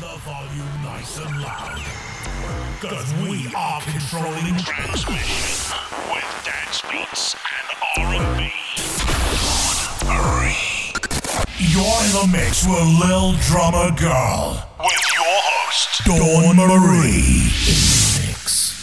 the 0.00 0.16
volume 0.24 0.72
nice 0.82 1.18
and 1.20 1.42
loud. 1.42 1.80
Cause 2.80 3.12
we 3.20 3.52
are 3.54 3.80
controlling 3.84 4.56
Transmission 4.64 5.76
with 6.08 6.24
dance 6.40 6.80
beats 6.88 7.36
and 7.36 7.68
R&B. 8.08 8.48
Three. 10.08 10.56
You're 11.60 12.00
in 12.00 12.12
the 12.16 12.26
mix 12.32 12.64
with 12.64 12.88
Lil 12.96 13.36
Drummer 13.44 13.92
Girl, 14.00 14.64
With 14.80 15.04
your 15.12 15.36
host, 15.36 16.00
Dawn 16.08 16.56
Marie. 16.56 17.52
Mix. 18.24 18.80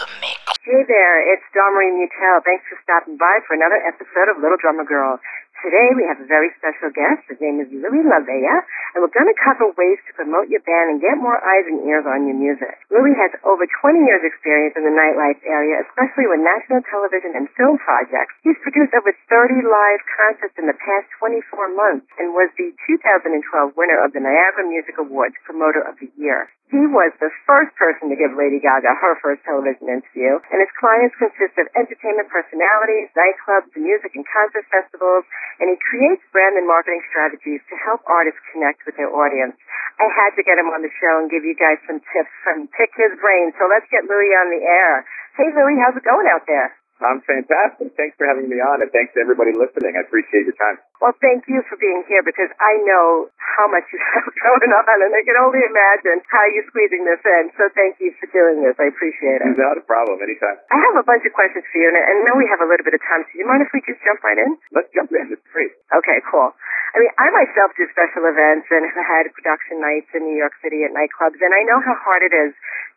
the 0.00 0.06
mix. 0.24 0.40
Hey 0.64 0.82
there, 0.88 1.16
it's 1.34 1.44
Dawn 1.52 1.74
Marie 1.76 1.92
Mutell. 1.92 2.40
Thanks 2.44 2.64
for 2.72 2.80
stopping 2.82 3.18
by 3.20 3.40
for 3.46 3.52
another 3.52 3.76
episode 3.84 4.32
of 4.32 4.40
Little 4.40 4.56
Drummer 4.56 4.84
Girl. 4.88 5.20
Today 5.58 5.90
we 5.98 6.06
have 6.06 6.22
a 6.22 6.28
very 6.30 6.54
special 6.54 6.86
guest. 6.94 7.26
His 7.26 7.42
name 7.42 7.58
is 7.58 7.66
Louie 7.74 8.06
LaVella, 8.06 8.56
and 8.94 9.02
we're 9.02 9.10
going 9.10 9.26
to 9.26 9.34
cover 9.42 9.66
ways 9.74 9.98
to 10.06 10.14
promote 10.14 10.46
your 10.46 10.62
band 10.62 10.94
and 10.94 11.02
get 11.02 11.18
more 11.18 11.34
eyes 11.34 11.66
and 11.66 11.82
ears 11.82 12.06
on 12.06 12.30
your 12.30 12.38
music. 12.38 12.78
Louis 12.94 13.10
has 13.18 13.34
over 13.42 13.66
20 13.66 14.06
years 14.06 14.22
experience 14.22 14.78
in 14.78 14.86
the 14.86 14.94
nightlife 14.94 15.42
area, 15.42 15.82
especially 15.82 16.30
with 16.30 16.46
national 16.46 16.86
television 16.86 17.34
and 17.34 17.50
film 17.58 17.74
projects. 17.82 18.38
He's 18.46 18.54
produced 18.62 18.94
over 18.94 19.10
30 19.10 19.58
live 19.66 20.02
concerts 20.06 20.54
in 20.62 20.70
the 20.70 20.78
past 20.78 21.10
24 21.18 21.74
months 21.74 22.06
and 22.22 22.38
was 22.38 22.54
the 22.54 22.70
2012 22.86 23.74
winner 23.74 23.98
of 23.98 24.14
the 24.14 24.22
Niagara 24.22 24.62
Music 24.62 24.94
Awards 25.02 25.34
Promoter 25.42 25.82
of 25.82 25.98
the 25.98 26.06
Year. 26.14 26.46
He 26.68 26.84
was 26.84 27.16
the 27.16 27.32
first 27.48 27.72
person 27.80 28.12
to 28.12 28.16
give 28.16 28.36
Lady 28.36 28.60
Gaga 28.60 28.92
her 28.92 29.16
first 29.24 29.40
television 29.40 29.88
interview, 29.88 30.36
and 30.52 30.60
his 30.60 30.68
clients 30.76 31.16
consist 31.16 31.56
of 31.56 31.64
entertainment 31.72 32.28
personalities, 32.28 33.08
nightclubs, 33.16 33.72
music 33.72 34.12
and 34.12 34.28
concert 34.28 34.68
festivals, 34.68 35.24
and 35.60 35.72
he 35.72 35.76
creates 35.80 36.22
brand 36.30 36.60
and 36.60 36.68
marketing 36.68 37.00
strategies 37.08 37.64
to 37.72 37.74
help 37.80 38.04
artists 38.04 38.40
connect 38.52 38.84
with 38.84 38.94
their 39.00 39.10
audience. 39.10 39.56
I 39.98 40.06
had 40.12 40.36
to 40.38 40.46
get 40.46 40.60
him 40.60 40.70
on 40.70 40.84
the 40.84 40.92
show 41.00 41.14
and 41.18 41.32
give 41.32 41.42
you 41.42 41.56
guys 41.58 41.80
some 41.88 41.98
tips 41.98 42.36
and 42.52 42.70
pick 42.70 42.92
his 42.94 43.16
brain, 43.18 43.50
so 43.58 43.66
let's 43.66 43.88
get 43.90 44.06
Louie 44.06 44.34
on 44.38 44.48
the 44.52 44.62
air. 44.62 45.04
Hey 45.34 45.50
Louie, 45.52 45.78
how's 45.80 45.96
it 45.98 46.06
going 46.06 46.28
out 46.30 46.46
there? 46.46 46.74
I'm 46.98 47.22
fantastic. 47.22 47.94
Thanks 47.94 48.18
for 48.18 48.26
having 48.26 48.50
me 48.50 48.58
on, 48.58 48.82
and 48.82 48.90
thanks 48.90 49.14
to 49.14 49.22
everybody 49.22 49.54
listening. 49.54 49.94
I 49.94 50.02
appreciate 50.02 50.50
your 50.50 50.58
time. 50.58 50.82
Well, 50.98 51.14
thank 51.22 51.46
you 51.46 51.62
for 51.70 51.78
being 51.78 52.02
here 52.10 52.26
because 52.26 52.50
I 52.58 52.74
know 52.82 53.30
how 53.38 53.70
much 53.70 53.86
you 53.94 54.02
have 54.18 54.26
going 54.26 54.70
on, 54.74 54.98
and 54.98 55.14
I 55.14 55.22
can 55.22 55.38
only 55.38 55.62
imagine 55.62 56.18
how 56.26 56.42
you're 56.50 56.66
squeezing 56.66 57.06
this 57.06 57.22
in. 57.22 57.54
So 57.54 57.70
thank 57.78 58.02
you 58.02 58.10
for 58.18 58.26
doing 58.34 58.66
this. 58.66 58.74
I 58.82 58.90
appreciate 58.90 59.38
it. 59.46 59.54
Not 59.54 59.78
a 59.78 59.84
problem. 59.86 60.18
Anytime. 60.18 60.58
I 60.74 60.78
have 60.90 60.98
a 60.98 61.06
bunch 61.06 61.22
of 61.22 61.30
questions 61.38 61.62
for 61.70 61.78
you, 61.78 61.86
and 61.86 61.98
I 62.02 62.14
know 62.26 62.34
we 62.34 62.50
have 62.50 62.58
a 62.58 62.66
little 62.66 62.82
bit 62.82 62.98
of 62.98 63.02
time. 63.06 63.22
So 63.30 63.38
do 63.38 63.38
you 63.38 63.46
mind 63.46 63.62
if 63.62 63.70
we 63.70 63.78
just 63.86 64.02
jump 64.02 64.18
right 64.26 64.42
in? 64.42 64.58
Let's 64.74 64.90
jump 64.90 65.14
in. 65.14 65.30
It's 65.30 65.48
great. 65.54 65.70
Okay, 65.94 66.18
cool. 66.26 66.50
I 66.50 66.96
mean, 66.98 67.14
I 67.14 67.30
myself 67.30 67.78
do 67.78 67.86
special 67.94 68.26
events 68.26 68.66
and 68.74 68.82
have 68.82 69.06
had 69.06 69.30
production 69.30 69.78
nights 69.78 70.10
in 70.18 70.26
New 70.26 70.34
York 70.34 70.58
City 70.58 70.82
at 70.82 70.90
nightclubs, 70.90 71.38
and 71.38 71.54
I 71.54 71.62
know 71.62 71.78
how 71.78 71.94
hard 71.94 72.26
it 72.26 72.34
is 72.34 72.50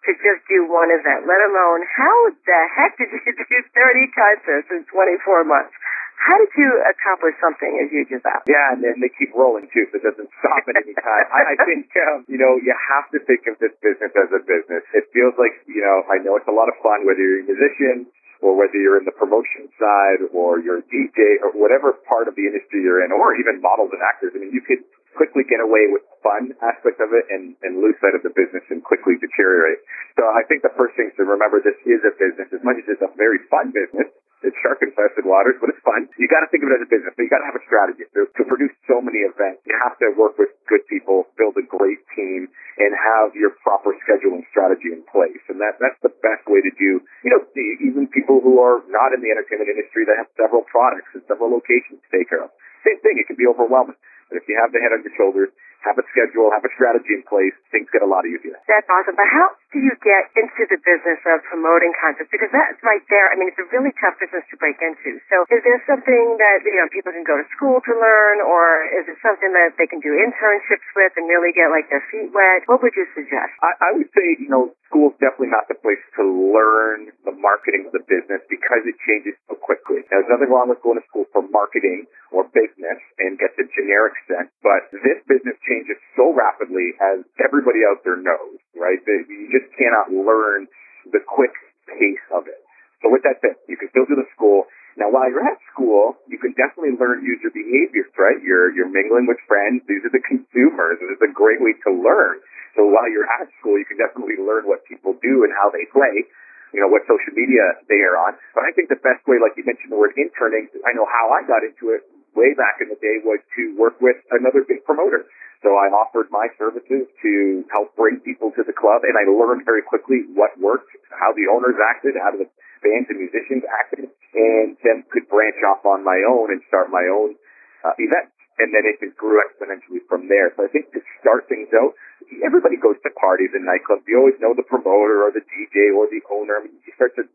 to 0.09 0.11
just 0.25 0.41
do 0.49 0.66
one 0.66 0.89
event, 0.89 1.29
let 1.29 1.38
alone 1.45 1.85
how 1.85 2.16
the 2.33 2.61
heck 2.73 2.97
did 2.97 3.13
you 3.13 3.22
do 3.38 3.57
30 3.77 4.17
concerts 4.17 4.67
in 4.73 4.81
24 4.89 5.45
months? 5.45 5.75
How 6.22 6.38
did 6.38 6.53
you 6.53 6.69
accomplish 6.86 7.33
something 7.41 7.81
as 7.81 7.89
huge 7.89 8.14
as 8.14 8.22
that? 8.22 8.45
Yeah, 8.45 8.77
and 8.77 8.86
then 8.86 9.02
they 9.02 9.09
keep 9.09 9.33
rolling 9.33 9.66
too, 9.73 9.89
so 9.89 9.97
it 9.97 10.05
doesn't 10.05 10.30
stop 10.38 10.61
at 10.69 10.78
any 10.78 10.94
time. 10.94 11.25
I, 11.33 11.58
I 11.58 11.66
think 11.66 11.89
um, 11.97 12.30
you 12.30 12.38
know 12.38 12.61
you 12.61 12.69
have 12.78 13.09
to 13.17 13.19
think 13.25 13.50
of 13.50 13.58
this 13.58 13.73
business 13.81 14.13
as 14.13 14.30
a 14.30 14.41
business. 14.45 14.86
It 14.94 15.09
feels 15.09 15.33
like 15.41 15.58
you 15.66 15.81
know 15.81 16.05
I 16.13 16.22
know 16.22 16.38
it's 16.38 16.45
a 16.45 16.53
lot 16.53 16.69
of 16.69 16.78
fun 16.86 17.09
whether 17.09 17.17
you're 17.17 17.41
a 17.41 17.50
musician 17.50 18.05
or 18.41 18.53
whether 18.53 18.78
you're 18.78 19.02
in 19.02 19.05
the 19.09 19.17
promotion 19.17 19.69
side 19.81 20.22
or 20.33 20.61
you're 20.61 20.81
a 20.81 20.88
DJ 20.89 21.41
or 21.41 21.53
whatever 21.58 21.97
part 22.05 22.30
of 22.30 22.38
the 22.38 22.45
industry 22.45 22.85
you're 22.85 23.02
in, 23.06 23.09
or 23.13 23.38
even 23.38 23.61
models 23.61 23.89
and 23.94 24.02
actors. 24.06 24.33
I 24.33 24.41
mean, 24.41 24.53
you 24.53 24.61
could 24.61 24.81
quickly 25.13 25.45
get 25.45 25.61
away 25.61 25.89
with 25.89 26.02
the 26.06 26.17
fun 26.25 26.44
aspect 26.61 26.97
of 27.02 27.13
it 27.13 27.25
and, 27.30 27.53
and 27.61 27.81
lose 27.81 27.97
sight 28.02 28.17
of 28.17 28.23
the 28.25 28.33
business 28.33 28.66
and 28.73 28.81
quickly 28.81 29.17
deteriorate. 29.22 29.81
So 30.17 30.25
I 30.25 30.41
think 30.50 30.66
the 30.66 30.73
first 30.73 30.97
thing 30.97 31.13
to 31.17 31.23
remember, 31.25 31.61
this 31.61 31.78
is 31.85 32.02
a 32.02 32.13
business. 32.17 32.50
As 32.50 32.63
much 32.66 32.81
as 32.81 32.97
it's 32.97 33.06
a 33.06 33.12
very 33.13 33.41
fun 33.51 33.69
business, 33.69 34.09
it's 34.41 34.57
shark 34.66 34.81
infested 34.81 35.25
waters, 35.25 35.57
but 35.62 35.69
it's 35.69 35.81
fun. 35.85 36.09
You 36.18 36.25
got 36.25 36.41
to 36.41 36.50
think 36.50 36.66
of 36.66 36.74
it 36.74 36.81
as 36.81 36.85
a 36.85 36.90
business. 36.90 37.13
So 37.13 37.22
you 37.22 37.29
got 37.29 37.46
to 37.46 37.50
have 37.50 37.57
a 37.57 37.66
strategy. 37.66 38.06
To, 38.18 38.25
to 38.25 38.44
produce 38.46 38.74
so 38.90 38.97
many 39.00 39.22
events, 39.24 39.62
you 39.69 39.78
have 39.81 39.96
to 40.02 40.13
work 40.18 40.38
with 40.41 40.50
good 40.66 40.81
people, 40.90 41.29
build 41.38 41.56
a 41.62 41.66
great 41.66 42.02
team, 42.18 42.50
and 42.81 42.91
have 42.97 43.38
your 43.38 43.53
proper 43.62 43.94
scheduling 44.01 44.41
strategy 44.50 44.90
in 44.90 45.06
place. 45.07 45.41
And 45.47 45.62
that 45.62 45.78
that's 45.78 45.97
the 46.01 46.13
best 46.25 46.46
way 46.50 46.59
to 46.66 46.72
do. 46.74 47.01
You 47.22 47.31
know, 47.38 47.41
even 47.85 48.09
people 48.09 48.41
who 48.41 48.57
are 48.57 48.81
not 48.90 49.13
in 49.13 49.22
the 49.22 49.30
entertainment 49.30 49.69
industry 49.69 50.09
that 50.09 50.18
have 50.18 50.30
several 50.34 50.66
products 50.66 51.13
and 51.13 51.22
several 51.30 51.53
locations 51.53 52.01
to 52.01 52.09
take 52.09 52.28
care 52.28 52.41
of. 52.41 52.50
Same 52.81 52.97
thing. 53.06 53.22
It 53.22 53.30
can 53.30 53.38
be 53.38 53.46
overwhelming. 53.46 53.97
But 54.31 54.41
if 54.41 54.47
you 54.47 54.56
have 54.57 54.72
the 54.72 54.80
head 54.80 54.96
on 54.96 55.03
your 55.03 55.13
shoulders, 55.19 55.51
have 55.81 55.97
a 55.97 56.06
schedule, 56.14 56.53
have 56.53 56.66
a 56.66 56.74
strategy 56.78 57.18
in 57.18 57.24
place, 57.25 57.53
things 57.74 57.90
get 57.90 58.06
a 58.06 58.09
lot 58.09 58.25
easier. 58.25 58.58
That's 58.69 58.88
awesome. 58.88 59.18
But 59.18 59.30
how 59.30 59.53
do 59.74 59.80
you 59.81 59.94
get 60.02 60.30
into 60.38 60.64
the 60.69 60.80
business 60.81 61.19
of 61.25 61.42
promoting 61.50 61.94
concerts? 61.97 62.30
Because 62.30 62.53
that's 62.53 62.78
right 62.86 63.03
there. 63.09 63.34
I 63.34 63.36
mean, 63.38 63.50
it's 63.50 63.62
a 63.62 63.68
really 63.74 63.94
tough 63.97 64.18
business 64.22 64.46
to 64.53 64.56
break 64.62 64.78
into. 64.81 65.18
So 65.31 65.47
is 65.50 65.62
there 65.66 65.81
something 65.90 66.38
that, 66.38 66.62
you 66.66 66.78
know, 66.78 66.90
people 66.94 67.14
can 67.14 67.25
go 67.25 67.38
to 67.38 67.46
school 67.56 67.81
to 67.81 67.94
learn 67.97 68.46
or 68.46 68.86
is 69.02 69.09
it 69.09 69.18
something 69.25 69.52
that 69.58 69.80
they 69.80 69.88
can 69.90 70.03
do 70.03 70.14
internships 70.14 70.88
with 70.94 71.16
and 71.18 71.25
really 71.25 71.56
get 71.56 71.72
like 71.74 71.90
their 71.90 72.03
feet 72.13 72.30
wet? 72.30 72.68
What 72.69 72.86
would 72.86 72.94
you 72.94 73.09
suggest? 73.18 73.52
I, 73.66 73.72
I 73.80 73.90
would 73.98 74.12
say, 74.13 74.38
you 74.38 74.52
know, 74.52 74.75
school's 74.92 75.16
definitely 75.24 75.56
not 75.56 75.72
the 75.72 75.80
place 75.80 76.03
to 76.19 76.24
learn 76.28 77.16
the 77.24 77.31
marketing 77.31 77.88
of 77.88 77.96
the 77.96 78.03
business 78.03 78.44
because 78.52 78.84
it 78.84 79.00
changes 79.08 79.40
so 79.48 79.56
quickly. 79.56 80.03
Now, 80.12 80.19
there's 80.19 80.31
nothing 80.36 80.52
wrong 80.52 80.68
with 80.68 80.84
going 80.84 81.00
to 81.00 81.06
school 81.08 81.24
for 81.31 81.48
marketing 81.48 82.12
or 82.36 82.44
business 82.52 83.00
and 83.24 83.40
get 83.40 83.56
the 83.56 83.63
generic 83.72 84.19
sense, 84.28 84.52
but 84.59 84.92
this 84.92 85.24
business 85.31 85.56
changes 85.63 85.70
so 86.15 86.29
rapidly 86.35 86.93
as 86.99 87.25
everybody 87.41 87.81
out 87.87 88.03
there 88.05 88.19
knows, 88.19 88.59
right? 88.77 88.99
That 89.01 89.21
you 89.25 89.49
just 89.49 89.71
cannot 89.73 90.13
learn 90.13 90.67
the 91.09 91.21
quick 91.23 91.53
pace 91.89 92.25
of 92.29 92.45
it. 92.45 92.61
So 93.01 93.09
with 93.09 93.25
that 93.25 93.41
said, 93.41 93.57
you 93.65 93.77
can 93.77 93.89
still 93.89 94.05
do 94.05 94.13
the 94.13 94.29
school. 94.37 94.69
Now, 94.99 95.09
while 95.09 95.25
you're 95.31 95.41
at 95.41 95.57
school, 95.71 96.19
you 96.27 96.37
can 96.37 96.53
definitely 96.53 96.99
learn 96.99 97.23
user 97.23 97.49
behaviors, 97.49 98.11
right? 98.19 98.37
You're, 98.43 98.69
you're 98.75 98.91
mingling 98.91 99.25
with 99.25 99.39
friends. 99.47 99.81
These 99.87 100.03
are 100.05 100.13
the 100.13 100.21
consumers. 100.21 100.99
This 100.99 101.15
is 101.15 101.23
a 101.23 101.31
great 101.31 101.63
way 101.63 101.73
to 101.88 101.91
learn. 101.95 102.43
So 102.75 102.85
while 102.85 103.07
you're 103.09 103.27
at 103.41 103.49
school, 103.59 103.79
you 103.79 103.88
can 103.88 103.97
definitely 103.97 104.38
learn 104.38 104.67
what 104.67 104.83
people 104.85 105.15
do 105.23 105.47
and 105.47 105.51
how 105.55 105.71
they 105.71 105.88
play, 105.89 106.27
you 106.75 106.79
know, 106.79 106.91
what 106.91 107.07
social 107.07 107.33
media 107.33 107.81
they 107.88 108.03
are 108.03 108.19
on. 108.19 108.35
But 108.53 108.67
I 108.67 108.75
think 108.75 108.91
the 108.91 108.99
best 108.99 109.23
way, 109.25 109.39
like 109.39 109.55
you 109.55 109.63
mentioned 109.65 109.91
the 109.91 109.99
word 109.99 110.13
interning, 110.19 110.69
I 110.85 110.91
know 110.93 111.07
how 111.07 111.33
I 111.33 111.47
got 111.47 111.63
into 111.65 111.95
it 111.95 112.05
way 112.35 112.55
back 112.55 112.79
in 112.79 112.88
the 112.88 112.99
day 112.99 113.19
was 113.23 113.43
to 113.59 113.75
work 113.75 113.99
with 113.99 114.15
another 114.31 114.63
big 114.63 114.83
promoter. 114.88 115.27
So 115.61 115.77
I 115.77 115.94
offered 115.94 116.33
my 116.33 116.49
services 116.57 117.05
to 117.05 117.31
help 117.69 117.94
bring 117.94 118.17
people 118.25 118.49
to 118.57 118.66
the 118.66 118.73
club 118.73 119.05
and 119.05 119.13
I 119.13 119.29
learned 119.29 119.61
very 119.61 119.85
quickly 119.85 120.25
what 120.33 120.57
worked, 120.57 120.89
how 121.13 121.29
the 121.38 121.45
owners 121.53 121.77
acted, 121.77 122.17
how 122.17 122.33
the 122.33 122.49
bands 122.81 123.07
and 123.13 123.22
musicians 123.22 123.61
acted, 123.69 124.09
and 124.09 124.73
then 124.81 125.05
could 125.13 125.29
branch 125.29 125.61
off 125.69 125.85
on 125.85 126.01
my 126.01 126.17
own 126.25 126.50
and 126.50 126.66
start 126.66 126.89
my 126.89 127.05
own 127.05 127.38
uh, 127.85 127.94
events. 128.01 128.33
And 128.57 128.73
then 128.73 128.85
it 128.89 128.97
just 129.01 129.17
grew 129.17 129.38
exponentially 129.41 130.01
from 130.09 130.25
there. 130.29 130.53
So 130.57 130.66
I 130.66 130.69
think 130.69 130.89
to 130.97 131.01
start 131.21 131.45
things 131.45 131.69
out, 131.77 131.94
everybody 132.41 132.77
goes 132.77 132.97
to 133.05 133.09
parties 133.17 133.53
and 133.53 133.66
nightclubs. 133.66 134.05
You 134.05 134.21
always 134.21 134.38
know 134.41 134.53
the 134.53 134.66
promoter 134.66 135.25
or 135.25 135.33
the 135.33 135.45
DJ 135.45 135.94
or 135.94 136.09
the 136.09 136.21
owner. 136.29 136.61
I 136.61 136.69
mean, 136.69 136.77
you 136.85 136.94
start 136.94 137.13
to 137.21 137.25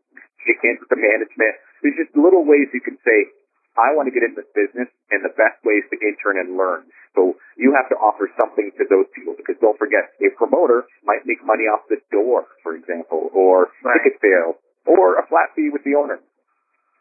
shake 0.43 0.59
hands 0.63 0.79
with 0.83 0.91
the 0.91 0.99
management. 0.99 1.55
There's 1.83 1.99
just 1.99 2.15
little 2.15 2.47
ways 2.47 2.71
you 2.71 2.83
can 2.83 2.99
say, 3.03 3.31
I 3.77 3.93
want 3.93 4.09
to 4.09 4.13
get 4.15 4.25
into 4.25 4.41
this 4.41 4.51
business, 4.57 4.89
and 5.13 5.21
the 5.21 5.35
best 5.37 5.61
way 5.61 5.77
is 5.83 5.87
to 5.93 5.97
intern 6.01 6.41
and 6.41 6.57
learn. 6.57 6.89
So 7.13 7.37
you 7.57 7.73
have 7.73 7.89
to 7.89 7.97
offer 7.97 8.29
something 8.37 8.69
to 8.77 8.85
those 8.87 9.09
people 9.17 9.33
because 9.33 9.57
don't 9.59 9.77
forget, 9.81 10.13
a 10.21 10.29
promoter 10.37 10.85
might 11.03 11.25
make 11.25 11.41
money 11.41 11.65
off 11.65 11.81
the 11.89 11.97
door, 12.13 12.45
for 12.61 12.77
example, 12.77 13.33
or 13.33 13.73
Right. 13.81 13.97
ticket 14.01 14.21
sales, 14.21 14.55
or 14.85 15.17
a 15.17 15.25
flat 15.27 15.51
fee 15.57 15.69
with 15.73 15.83
the 15.83 15.97
owner. 15.97 16.21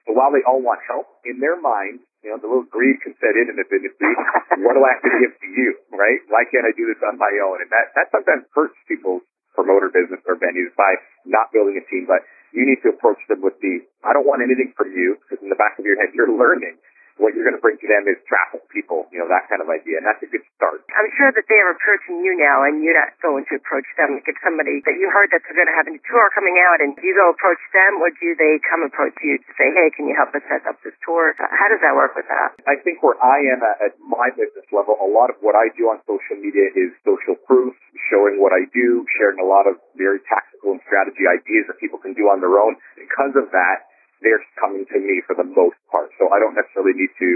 So 0.08 0.14
while 0.16 0.32
they 0.32 0.42
all 0.48 0.62
want 0.62 0.80
help 0.86 1.06
in 1.26 1.38
their 1.40 1.60
mind, 1.60 2.00
you 2.22 2.30
know, 2.30 2.38
the 2.38 2.48
little 2.50 2.66
greed 2.66 2.98
can 3.02 3.14
set 3.22 3.36
in 3.36 3.50
in 3.50 3.56
this 3.58 3.70
industry. 3.70 4.10
what 4.66 4.74
do 4.74 4.82
I 4.82 4.90
have 4.98 5.04
to 5.04 5.12
give 5.20 5.34
to 5.38 5.48
you, 5.50 5.70
right? 5.94 6.18
Why 6.26 6.42
can't 6.50 6.66
I 6.66 6.72
do 6.74 6.86
this 6.90 6.98
on 7.06 7.18
my 7.18 7.30
own? 7.46 7.62
And 7.62 7.70
that, 7.70 7.94
that 7.94 8.10
sometimes 8.10 8.46
hurts 8.54 8.74
people's 8.90 9.22
promoter 9.54 9.90
business 9.90 10.22
or 10.26 10.34
venues 10.38 10.74
by 10.74 10.90
not 11.26 11.52
building 11.54 11.78
a 11.78 11.84
team. 11.90 12.06
But 12.06 12.26
you 12.54 12.66
need 12.66 12.82
to 12.82 12.94
approach 12.94 13.18
them 13.28 13.42
with 13.42 13.58
the, 13.62 13.82
I 14.02 14.14
don't 14.14 14.26
want 14.26 14.42
anything 14.42 14.74
from 14.74 14.90
you, 14.94 15.18
because 15.22 15.42
in 15.42 15.50
the 15.50 15.58
back 15.58 15.78
of 15.78 15.84
your 15.84 15.98
head, 15.98 16.14
you're 16.14 16.30
learning. 16.30 16.78
What 17.16 17.32
you're 17.32 17.48
going 17.48 17.56
to 17.56 17.64
bring 17.64 17.80
to 17.80 17.88
them 17.88 18.04
is 18.12 18.20
traffic, 18.28 18.60
people, 18.68 19.08
you 19.08 19.16
know, 19.16 19.28
that 19.32 19.48
kind 19.48 19.64
of 19.64 19.72
idea. 19.72 19.96
And 19.96 20.04
that's 20.04 20.20
a 20.20 20.28
good 20.28 20.44
start. 20.52 20.84
I'm 20.92 21.08
sure 21.16 21.32
that 21.32 21.48
they 21.48 21.60
are 21.64 21.72
approaching 21.72 22.20
you 22.20 22.36
now, 22.36 22.68
and 22.68 22.84
you're 22.84 22.96
not 22.96 23.16
going 23.24 23.48
to 23.48 23.56
approach 23.56 23.88
them. 23.96 24.20
Like 24.20 24.28
if 24.28 24.36
somebody 24.44 24.84
that 24.84 24.96
you 25.00 25.08
heard 25.08 25.32
that's 25.32 25.48
going 25.48 25.64
to 25.64 25.76
have 25.76 25.88
a 25.88 25.96
tour 25.96 26.26
coming 26.36 26.60
out, 26.60 26.84
and 26.84 26.92
do 26.92 27.00
you 27.00 27.16
go 27.16 27.32
approach 27.32 27.60
them, 27.72 28.04
or 28.04 28.12
do 28.12 28.36
they 28.36 28.60
come 28.68 28.84
approach 28.84 29.16
you 29.24 29.40
to 29.40 29.50
say, 29.56 29.72
"Hey, 29.72 29.88
can 29.96 30.04
you 30.04 30.12
help 30.12 30.36
us 30.36 30.44
set 30.44 30.68
up 30.68 30.76
this 30.84 30.92
tour?" 31.04 31.32
How 31.40 31.68
does 31.72 31.80
that 31.80 31.96
work 31.96 32.12
with 32.12 32.28
that? 32.28 32.52
I 32.68 32.76
think 32.84 33.00
where 33.00 33.16
I 33.16 33.40
am 33.48 33.64
at, 33.64 33.76
at 33.80 33.92
my 34.04 34.28
business 34.36 34.68
level, 34.68 35.00
a 35.00 35.08
lot 35.08 35.32
of 35.32 35.40
what 35.40 35.56
I 35.56 35.72
do 35.72 35.88
on 35.88 36.00
social 36.04 36.36
media 36.36 36.68
is 36.76 36.92
social 37.00 37.36
proof, 37.48 37.72
showing 38.12 38.36
what 38.40 38.52
I 38.52 38.68
do, 38.76 39.08
sharing 39.16 39.40
a 39.40 39.48
lot 39.48 39.64
of 39.64 39.80
very 39.96 40.20
tactical 40.28 40.76
and 40.76 40.80
strategy 40.84 41.24
ideas 41.24 41.64
that 41.72 41.80
people 41.80 41.96
can 41.96 42.12
do 42.12 42.28
on 42.28 42.44
their 42.44 42.60
own. 42.60 42.76
Because 43.00 43.32
of 43.38 43.48
that, 43.56 43.85
they're 44.20 44.42
coming 44.60 44.84
to 44.88 44.98
me 44.98 45.20
for 45.26 45.36
the 45.36 45.46
most 45.46 45.76
part. 45.92 46.12
So 46.16 46.28
I 46.32 46.40
don't 46.40 46.56
necessarily 46.56 46.96
need 46.96 47.12
to, 47.20 47.30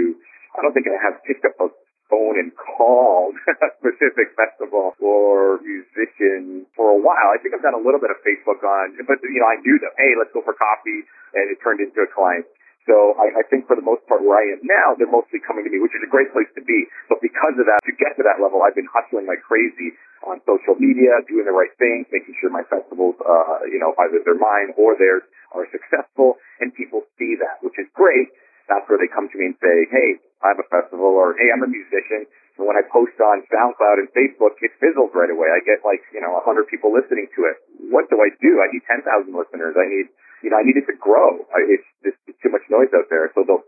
I 0.57 0.65
don't 0.65 0.73
think 0.73 0.87
I 0.89 0.97
have 1.01 1.21
picked 1.25 1.45
up 1.45 1.55
a 1.61 1.69
phone 2.11 2.35
and 2.35 2.51
called 2.53 3.39
a 3.65 3.69
specific 3.79 4.35
festival 4.35 4.93
or 4.99 5.63
musician 5.63 6.67
for 6.75 6.91
a 6.91 6.99
while. 6.99 7.31
I 7.31 7.39
think 7.39 7.55
I've 7.55 7.63
done 7.63 7.77
a 7.77 7.83
little 7.83 8.03
bit 8.03 8.11
of 8.11 8.19
Facebook 8.25 8.59
on, 8.59 8.99
but 9.07 9.23
you 9.23 9.39
know, 9.39 9.47
I 9.47 9.57
knew 9.63 9.79
them. 9.79 9.95
Hey, 9.95 10.11
let's 10.19 10.35
go 10.35 10.43
for 10.43 10.53
coffee, 10.53 11.07
and 11.33 11.47
it 11.47 11.57
turned 11.63 11.79
into 11.79 12.03
a 12.03 12.09
client. 12.11 12.43
So 12.89 13.13
I, 13.13 13.29
I 13.39 13.43
think 13.45 13.69
for 13.69 13.77
the 13.77 13.85
most 13.85 14.01
part 14.09 14.25
where 14.25 14.41
I 14.41 14.57
am 14.57 14.61
now, 14.65 14.97
they're 14.97 15.09
mostly 15.09 15.37
coming 15.45 15.61
to 15.63 15.71
me, 15.71 15.77
which 15.77 15.93
is 15.93 16.01
a 16.01 16.09
great 16.09 16.33
place 16.33 16.49
to 16.57 16.63
be. 16.65 16.89
But 17.13 17.21
because 17.21 17.53
of 17.61 17.69
that, 17.69 17.77
to 17.85 17.93
get 17.93 18.17
to 18.17 18.25
that 18.25 18.41
level, 18.41 18.65
I've 18.65 18.73
been 18.73 18.89
hustling 18.89 19.29
like 19.29 19.45
crazy 19.45 19.93
on 20.25 20.41
social 20.49 20.73
media, 20.81 21.21
doing 21.29 21.45
the 21.45 21.53
right 21.53 21.71
things, 21.77 22.09
making 22.09 22.33
sure 22.41 22.49
my 22.49 22.65
festivals, 22.65 23.17
uh, 23.21 23.69
you 23.69 23.77
know, 23.77 23.93
either 24.01 24.25
they're 24.25 24.37
mine 24.37 24.73
or 24.81 24.97
theirs 24.97 25.21
are 25.51 25.67
successful, 25.69 26.39
and 26.59 26.73
people 26.73 27.03
see 27.19 27.35
that, 27.39 27.61
which 27.63 27.75
is 27.79 27.87
great. 27.93 28.31
That's 28.67 28.87
where 28.87 28.99
they 28.99 29.11
come 29.11 29.27
to 29.27 29.37
me 29.37 29.51
and 29.51 29.57
say, 29.59 29.75
hey, 29.91 30.09
I 30.41 30.55
have 30.55 30.61
a 30.61 30.67
festival, 30.71 31.11
or 31.11 31.35
hey, 31.35 31.51
I'm 31.51 31.63
a 31.63 31.71
musician. 31.71 32.27
And 32.59 32.67
when 32.67 32.75
I 32.75 32.83
post 32.87 33.15
on 33.19 33.43
SoundCloud 33.47 33.97
and 34.03 34.09
Facebook, 34.15 34.59
it 34.63 34.71
fizzles 34.79 35.11
right 35.15 35.31
away. 35.31 35.49
I 35.49 35.63
get 35.63 35.83
like, 35.83 36.03
you 36.13 36.21
know, 36.21 36.35
a 36.35 36.43
100 36.43 36.67
people 36.67 36.91
listening 36.93 37.27
to 37.35 37.41
it. 37.47 37.57
What 37.89 38.07
do 38.11 38.19
I 38.19 38.29
do? 38.39 38.59
I 38.59 38.67
need 38.71 38.83
10,000 38.85 39.03
listeners. 39.31 39.75
I 39.75 39.87
need 39.87 40.07
you 40.41 40.49
know, 40.49 40.57
I 40.57 40.65
need 40.65 40.77
it 40.77 40.89
to 40.89 40.97
grow. 40.97 41.45
I, 41.53 41.61
it's 41.69 41.85
just 42.01 42.17
too 42.41 42.49
much 42.49 42.65
noise 42.69 42.89
out 42.97 43.07
there. 43.13 43.29
So 43.37 43.45
they'll 43.45 43.65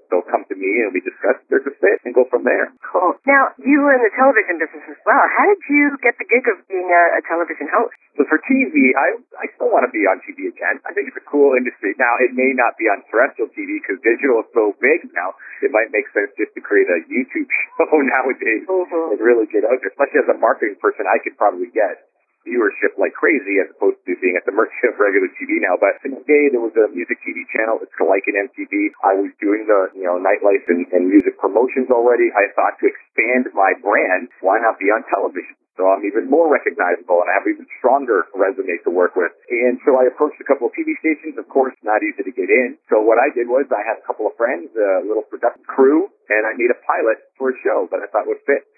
me 0.63 0.88
and 0.88 0.95
we 0.95 1.04
discuss 1.04 1.36
there's 1.51 1.68
a 1.68 1.75
fit 1.83 2.00
and 2.07 2.15
go 2.15 2.24
from 2.31 2.48
there. 2.48 2.71
Cool. 2.88 3.19
Now 3.27 3.51
you 3.60 3.83
were 3.83 3.92
in 3.92 4.00
the 4.00 4.13
television 4.15 4.63
business 4.63 4.88
as 4.88 5.00
well. 5.04 5.19
How 5.36 5.44
did 5.51 5.60
you 5.68 5.92
get 6.00 6.15
the 6.15 6.24
gig 6.24 6.48
of 6.48 6.63
being 6.71 6.88
a, 6.88 7.04
a 7.19 7.21
television 7.27 7.68
host? 7.68 7.92
So 8.15 8.24
for 8.31 8.39
TV, 8.48 8.95
I 8.95 9.19
I 9.44 9.45
still 9.60 9.68
want 9.74 9.83
to 9.83 9.92
be 9.92 10.07
on 10.07 10.24
TV 10.24 10.48
again. 10.48 10.80
I 10.88 10.95
think 10.95 11.12
it's 11.12 11.19
a 11.19 11.27
cool 11.27 11.57
industry. 11.60 11.92
Now 12.00 12.15
it 12.24 12.31
may 12.31 12.56
not 12.56 12.80
be 12.80 12.88
on 12.88 13.04
terrestrial 13.12 13.51
TV 13.51 13.83
because 13.83 14.00
digital 14.06 14.45
is 14.45 14.50
so 14.56 14.71
big 14.80 15.04
now. 15.12 15.36
It 15.65 15.74
might 15.75 15.89
make 15.92 16.07
sense 16.15 16.31
just 16.39 16.54
to 16.56 16.62
create 16.63 16.88
a 16.88 17.04
YouTube 17.12 17.50
show 17.75 17.89
nowadays 18.00 18.63
Mhm. 18.69 19.18
and 19.18 19.19
really 19.19 19.50
get 19.51 19.65
out 19.68 19.81
there. 19.81 19.92
Especially 19.92 20.21
as 20.24 20.30
a 20.31 20.38
marketing 20.38 20.77
person, 20.80 21.10
I 21.10 21.18
could 21.19 21.36
probably 21.42 21.68
get 21.74 22.06
viewership 22.44 22.95
like 23.00 23.16
crazy 23.16 23.60
as 23.63 23.72
opposed 23.72 24.00
to 24.06 24.16
being 24.19 24.36
at 24.36 24.45
the 24.45 24.56
mercy 24.56 24.75
of 24.88 25.00
regular 25.00 25.31
TV 25.40 25.60
now. 25.63 25.75
But 25.80 26.00
in 26.04 26.16
the 26.16 26.24
day, 26.28 26.51
there 26.51 26.63
was 26.63 26.75
a 26.75 26.92
music 26.92 27.19
TV 27.24 27.44
channel. 27.51 27.80
It's 27.81 27.95
like 27.98 28.28
an 28.28 28.38
MTV. 28.51 28.94
I 29.04 29.18
was 29.18 29.31
doing 29.40 29.66
the, 29.66 29.92
you 29.95 30.06
know, 30.06 30.19
nightlife 30.19 30.68
and, 30.68 30.86
and 30.92 31.10
music 31.10 31.40
promotions 31.40 31.90
already. 31.90 32.30
I 32.36 32.51
thought 32.54 32.78
to 32.84 32.86
expand 32.88 33.50
my 33.56 33.74
brand, 33.80 34.30
why 34.44 34.60
not 34.60 34.78
be 34.78 34.92
on 34.92 35.04
television? 35.07 35.56
So 35.74 35.90
I'm 35.90 36.06
even 36.06 36.30
more 36.30 36.45
recognizable 36.45 37.25
and 37.25 37.30
I 37.34 37.42
have 37.42 37.50
even 37.50 37.66
stronger 37.81 38.30
resume 38.38 38.78
to 38.86 38.92
work 38.94 39.18
with. 39.18 39.34
And 39.50 39.81
so 39.81 39.98
I 39.98 40.06
approached 40.06 40.38
a 40.38 40.46
couple 40.46 40.69
of 40.69 40.74
TV 40.78 40.94
stations. 41.01 41.34
Of 41.42 41.50
course, 41.50 41.74
not 41.81 42.06
easy 42.06 42.22
to 42.22 42.34
get 42.34 42.50
in. 42.54 42.78
So 42.94 43.01
what 43.01 43.18
I 43.18 43.34
did 43.34 43.50
was 43.50 43.66
I 43.74 43.81
had 43.81 43.98
a 43.98 44.06
couple 44.06 44.30
of 44.30 44.38
friends, 44.38 44.69
a 44.78 45.01
little 45.01 45.25
production 45.25 45.66
crew, 45.66 46.13
and 46.30 46.46
I 46.46 46.54
made 46.54 46.69
a 46.69 46.78
pilot 46.86 47.25
for 47.42 47.50
a 47.50 47.57
show 47.66 47.89
that 47.89 48.06
I 48.06 48.07
thought 48.13 48.30
would 48.30 48.46
fit. 48.46 48.69